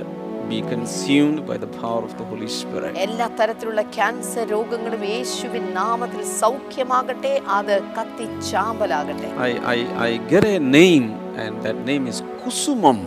be 0.53 0.59
consumed 0.73 1.41
by 1.51 1.57
the 1.65 1.71
power 1.81 2.03
of 2.09 2.13
the 2.21 2.27
Holy 2.31 2.51
Spirit. 2.59 2.93
എല്ലാ 3.07 3.27
തരത്തിലുള്ള 3.41 3.83
ക്യാൻസർ 3.97 4.47
രോഗങ്ങളും 4.55 5.03
യേശുവിൻ 5.15 5.67
നാമത്തിൽ 5.81 6.23
സൗഖ്യമാകട്ടെ 6.43 7.35
അത് 7.59 7.75
കത്തിച്ചാമ്പലാകട്ടെ 7.99 9.31
I, 9.49 9.53
I, 9.75 9.79
I 10.09 10.13
get 10.35 10.47
a 10.47 10.59
name, 10.79 11.09
and 11.45 11.55
that 11.67 11.81
name 11.91 12.07
is 12.07 12.21
Kusumam. 12.43 13.01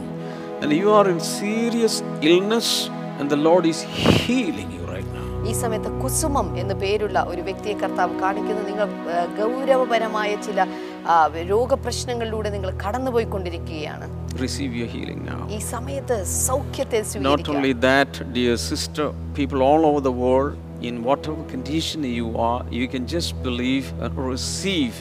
And 0.62 0.72
you 0.74 0.92
are 0.92 1.08
in 1.10 1.20
serious 1.20 1.96
illness 2.22 2.70
and 3.20 3.30
the 3.30 3.40
Lord 3.48 3.66
is 3.66 3.80
healing 3.82 4.70
you 4.72 4.84
right 4.94 5.10
now. 5.14 5.26
ഈ 5.50 5.54
സമയത്ത് 5.62 5.90
കുസുമം 6.02 6.48
എന്ന് 6.62 6.76
പേരുള്ള 6.84 7.20
ഒരു 7.32 7.42
വ്യക്തിയെ 7.48 7.76
കർത്താവ് 7.82 8.14
കാണിക്കുന്നത് 8.24 8.66
നിങ്ങൾ 8.70 8.88
ഗൗരവപരമായ 9.40 10.32
ചില 10.48 10.60
രോഗപ്രശ്നങ്ങളിലൂടെ 11.54 12.50
നിങ്ങൾ 12.56 12.72
കടന്നുപോയിക്കൊണ്ടിരിക്കുകയാണ് 12.84 14.08
Receive 14.40 14.74
your 14.80 14.90
healing 14.96 15.22
now. 15.32 15.40
ഈ 15.56 15.60
സമയത്ത് 15.76 16.18
സൗഖ്യത്തെ 16.48 17.00
Not 17.32 17.46
only 17.54 17.74
that, 17.88 18.12
dear 18.38 18.58
sister, 18.72 19.06
people 19.40 19.62
all 19.70 19.84
over 19.90 20.02
the 20.10 20.16
world, 20.26 20.54
in 20.90 20.96
whatever 21.04 21.42
condition 21.56 22.04
you 22.20 22.28
are, 22.50 22.60
you 22.80 22.88
can 22.94 23.06
just 23.16 23.32
believe 23.48 23.88
and 24.04 24.14
receive 24.34 24.94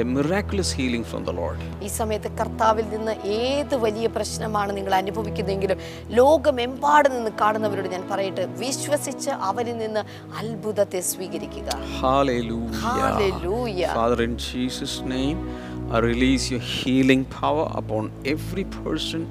a 0.00 0.04
miraculous 0.04 0.70
healing 0.78 1.04
from 1.10 1.22
the 1.28 1.32
Lord. 1.32 1.58
ഈ 1.86 1.88
സമയത്ത് 1.98 2.28
കർത്താവിൽ 2.40 2.86
നിന്ന് 2.94 3.14
ഏത് 3.38 3.74
വലിയ 3.84 4.06
പ്രശ്നമാണ് 4.16 4.76
നിങ്ങൾ 4.78 4.94
അനുഭവിക്കുന്നതെങ്കിലും 4.94 5.78
ലോകമെമ്പാടും 6.18 7.12
നിന്ന് 7.16 7.32
കാണുന്നവരോട് 7.42 7.88
ഞാൻ 7.94 8.04
പറയട്ടെ 8.12 8.44
വിശ്വസിച്ച് 8.64 9.30
അവരിൽ 9.50 9.76
നിന്ന് 9.82 10.02
അത്ഭുതത്തെ 10.40 11.00
സ്വീകരിക്കുക. 11.12 11.70
Father, 14.00 14.20
in 14.28 14.36
Jesus' 14.50 14.96
name, 15.16 15.38
I 15.90 16.00
release 16.10 16.44
your 16.54 16.64
healing 16.76 17.24
power 17.40 17.66
upon 17.80 18.10
every 18.34 18.66
person. 18.82 19.22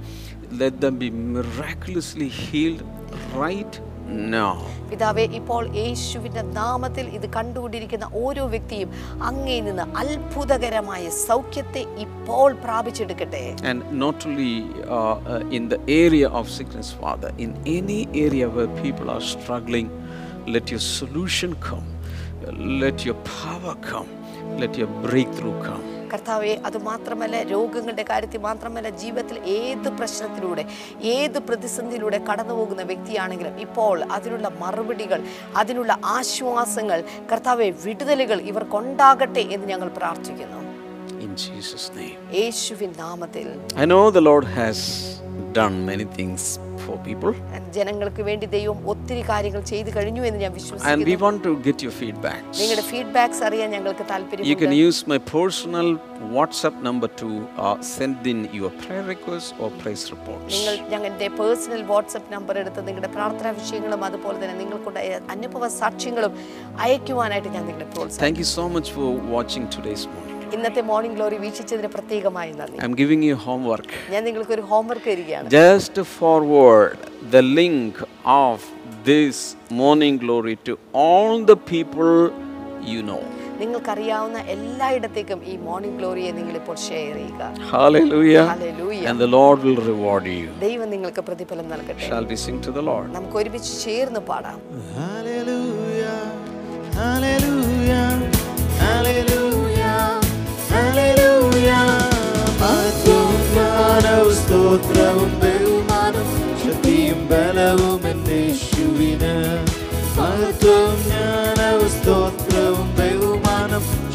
Let 0.62 0.76
them 0.84 0.96
be 1.04 1.10
miraculously 1.36 2.30
healed 2.44 2.82
right. 3.44 3.74
പിതാവെ 4.90 5.24
ഇപ്പോൾ 5.40 5.64
യേശുവിന്റെ 5.80 6.44
നാമത്തിൽ 6.60 7.06
ഇത് 7.18 7.28
കണ്ടുകൊണ്ടിരിക്കുന്ന 7.30 8.08
ഓരോ 8.24 8.44
വ്യക്തിയും 8.46 8.90
അങ്ങയിൽ 9.30 9.64
നിന്ന് 9.64 9.86
അത്ഭുതകരമായ 10.02 11.04
സൗഖ്യത്തെ 11.28 11.84
ഇപ്പോൾ 12.06 12.50
പ്രാപിച്ചെടുക്കട്ടെ 12.66 13.44
And 13.64 13.80
not 14.06 14.26
only 14.28 14.52
uh, 14.90 14.96
uh, 14.96 15.56
in 15.58 15.70
the 15.70 15.80
area 16.04 16.30
of 16.32 16.46
sickness, 16.50 16.92
Father, 16.94 17.32
in 17.38 17.52
any 17.78 18.02
area 18.26 18.48
where 18.50 18.72
people 18.84 19.10
are 19.10 19.24
struggling, 19.34 19.90
let 20.48 20.72
your 20.72 20.84
solution 21.00 21.54
come. 21.62 21.88
Let 22.80 23.06
your 23.06 23.18
power 23.38 23.76
come. 23.84 24.10
Let 24.58 24.78
your 24.78 24.92
breakthrough 25.04 25.58
come. 25.62 25.86
കർത്താവെ 26.12 26.54
അത് 26.68 26.78
മാത്രമല്ല 26.82 27.42
രോഗങ്ങളുടെ 27.52 28.04
കാര്യത്തിൽ 28.04 28.42
മാത്രമല്ല 28.42 28.90
ജീവിതത്തിൽ 29.02 29.38
ഏത് 29.56 29.90
പ്രശ്നത്തിലൂടെ 30.00 30.64
ഏത് 31.14 31.40
പ്രതിസന്ധിയിലൂടെ 31.48 32.20
കടന്നു 32.30 32.54
പോകുന്ന 32.54 32.84
വ്യക്തിയാണെങ്കിലും 32.84 33.56
ഇപ്പോൾ 33.60 33.98
അതിനുള്ള 34.18 34.50
മറുപടികൾ 34.60 35.22
അതിനുള്ള 35.58 35.94
ആശ്വാസങ്ങൾ 36.18 37.02
കർത്താവെ 37.32 37.70
വിടുതലുകൾ 37.86 38.40
ഇവർക്കുണ്ടാകട്ടെ 38.54 39.46
എന്ന് 39.58 39.68
ഞങ്ങൾ 39.68 39.92
പ്രാർത്ഥിക്കുന്നു 40.00 40.62
In 41.20 41.32
Jesus' 41.38 41.86
name. 41.92 42.16
I 43.76 43.86
know 43.86 44.12
the 44.12 44.22
Lord 44.22 44.46
has 44.54 44.80
done 45.54 45.86
many 45.86 46.06
things 46.18 46.44
for 46.88 46.98
people, 47.10 47.32
ജനങ്ങൾക്ക് 47.78 48.22
വേണ്ടി 48.28 48.46
ദൈവം 48.58 48.78
ഒത്തിരി 48.92 49.22
കാര്യങ്ങൾ 49.32 49.62
ചെയ്തു 49.72 49.90
കഴിഞ്ഞു 49.98 50.22
എന്ന് 50.30 50.40
ഞാൻ 50.44 50.54
and 50.92 51.02
we 51.04 51.08
we 51.10 51.16
want 51.26 51.40
to 51.48 51.52
get 51.68 51.78
your 51.86 51.94
feedbacks. 52.02 52.56
നിങ്ങളുടെ 52.62 52.86
ഫീഡ്ബാക്സ് 52.92 53.42
അറിയാൻ 53.48 53.70
ഞങ്ങൾക്ക് 53.78 54.04
You 54.52 54.58
can 54.62 54.72
can 54.74 54.78
use 54.88 55.00
my 55.14 55.20
personal 55.36 55.90
WhatsApp 56.38 56.78
number 56.88 57.10
to 57.22 57.28
uh, 57.64 57.76
send 57.96 58.28
in 58.34 58.40
your 58.60 58.72
prayer 58.84 59.04
requests 59.14 59.52
or 59.62 59.70
praise 59.82 60.06
reports. 60.16 60.54
നിങ്ങൾ 60.56 60.78
ഞങ്ങളുടെ 60.94 61.30
പേഴ്സണൽ 61.42 61.84
വാട്ട്സ്ആപ്പ് 61.94 62.32
നമ്പർ 62.36 62.58
എടുത്ത് 62.64 62.84
നിങ്ങളുടെ 62.88 63.12
പ്രാർത്ഥനാ 63.18 63.52
വിഷയങ്ങളും 63.60 64.04
അതുപോലെ 64.10 64.40
തന്നെ 64.44 64.58
നിങ്ങൾക്കുണ്ടായ 64.64 65.20
അനുഭവ 65.36 65.70
സാക്ഷ്യങ്ങളും 65.82 66.34
അയക്കുവാനായിട്ട് 66.88 67.52
ഞാൻ 67.58 67.66
നിങ്ങളെ 67.72 67.90
പ്രോത്സാഹിപ്പിക്കുന്നു. 67.94 68.26
Thank 68.26 68.40
you 68.44 68.50
so 68.58 68.66
much 68.78 68.90
for 68.98 69.10
watching 69.36 69.66
today's 69.78 70.08
morning. 70.16 70.37
ഇന്നത്തെ 70.56 70.82
മോർണിംഗ് 70.90 71.18
ഗ്ലോറി 71.18 71.38
വീക്ഷിച്ചതിന് 71.44 71.90
പ്രത്യേകമായി 71.96 72.52
നന്ദി 72.60 72.78
I'm 72.86 72.96
giving 72.96 73.22
you 73.24 73.36
homework. 73.48 73.88
ഞാൻ 74.14 74.22
നിങ്ങൾക്ക് 74.28 74.54
ഒരു 74.58 74.66
ഹോംവർക്ക് 74.72 75.10
തരികയാണ് 75.14 75.50
Just 75.58 75.96
forward 76.18 76.98
the 77.32 77.44
link 77.60 77.96
of 78.44 78.58
this 79.06 79.40
morning 79.82 80.16
glory 80.18 80.56
to 80.70 80.74
all 81.06 81.34
the 81.52 81.58
people 81.74 82.14
you 82.94 83.02
know. 83.10 83.24
നിങ്ങൾക്കറിയാവുന്ന 83.62 84.40
എല്ലായിടത്തേക്കും 84.54 85.40
ഈ 85.52 85.58
മോർണിംഗ് 85.68 85.98
ഗ്ലോറിയെ 86.00 86.32
നിങ്ങൾ 86.40 86.56
ഇപ്പോൾ 86.60 86.76
ഷെയർ 86.88 87.16
ചെയ്യുക 87.18 87.46
Hallelujah. 87.72 88.44
Hallelujah. 88.52 89.08
And 89.12 89.20
the 89.20 89.32
Lord 89.38 89.60
will 89.68 89.80
reward 89.88 90.26
you. 90.36 90.50
ദൈവം 90.66 90.88
നിങ്ങൾക്ക് 90.94 91.24
പ്രതിഫലം 91.30 91.68
നൽകട്ടെ 91.74 92.04
Shall 92.10 92.28
we 92.32 92.38
sing 92.46 92.60
to 92.68 92.74
the 92.78 92.86
Lord? 92.92 93.08
നമുക്ക് 93.18 93.38
ഒരുമിച്ച് 93.42 93.74
ചേർന്ന് 93.86 94.22
പാടാം 94.30 94.60
Hallelujah, 95.00 96.16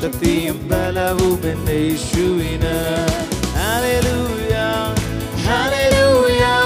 ശക്തിയും 0.02 0.56
ബലവും 0.70 1.40
എന്റെ 1.50 1.74
യേശുവിന്. 1.82 2.76
Hallelujah, 3.56 4.76
hallelujah, 5.46 6.56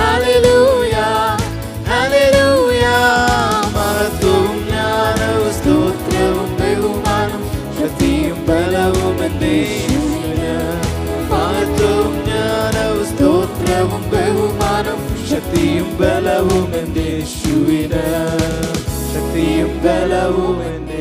hallelujah, 0.00 1.12
hallelujah. 1.90 3.02
മഹത്വവും 3.76 4.56
ജ്ഞാനവും 4.68 5.50
സ്തോത്രവും 5.58 6.48
ബഹുമാനം 6.60 7.42
ശക്തിയും 7.78 8.38
ബലവും 8.48 9.16
എന്റെ 9.26 9.52
യേശുവിന്. 9.60 10.54
മഹത്വവും 11.32 12.14
ജ്ഞാനവും 12.28 13.04
സ്തോത്രവും 13.12 14.02
ബഹുമാനം 14.14 15.00
ശക്തിയും 15.30 15.88
ബലവും 16.00 16.66
എന്റെ 16.82 17.06
യേശുവിന്. 17.14 18.04
ശക്തിയും 19.12 19.72
ബലവും 19.84 20.58
എന്റെ 20.72 20.95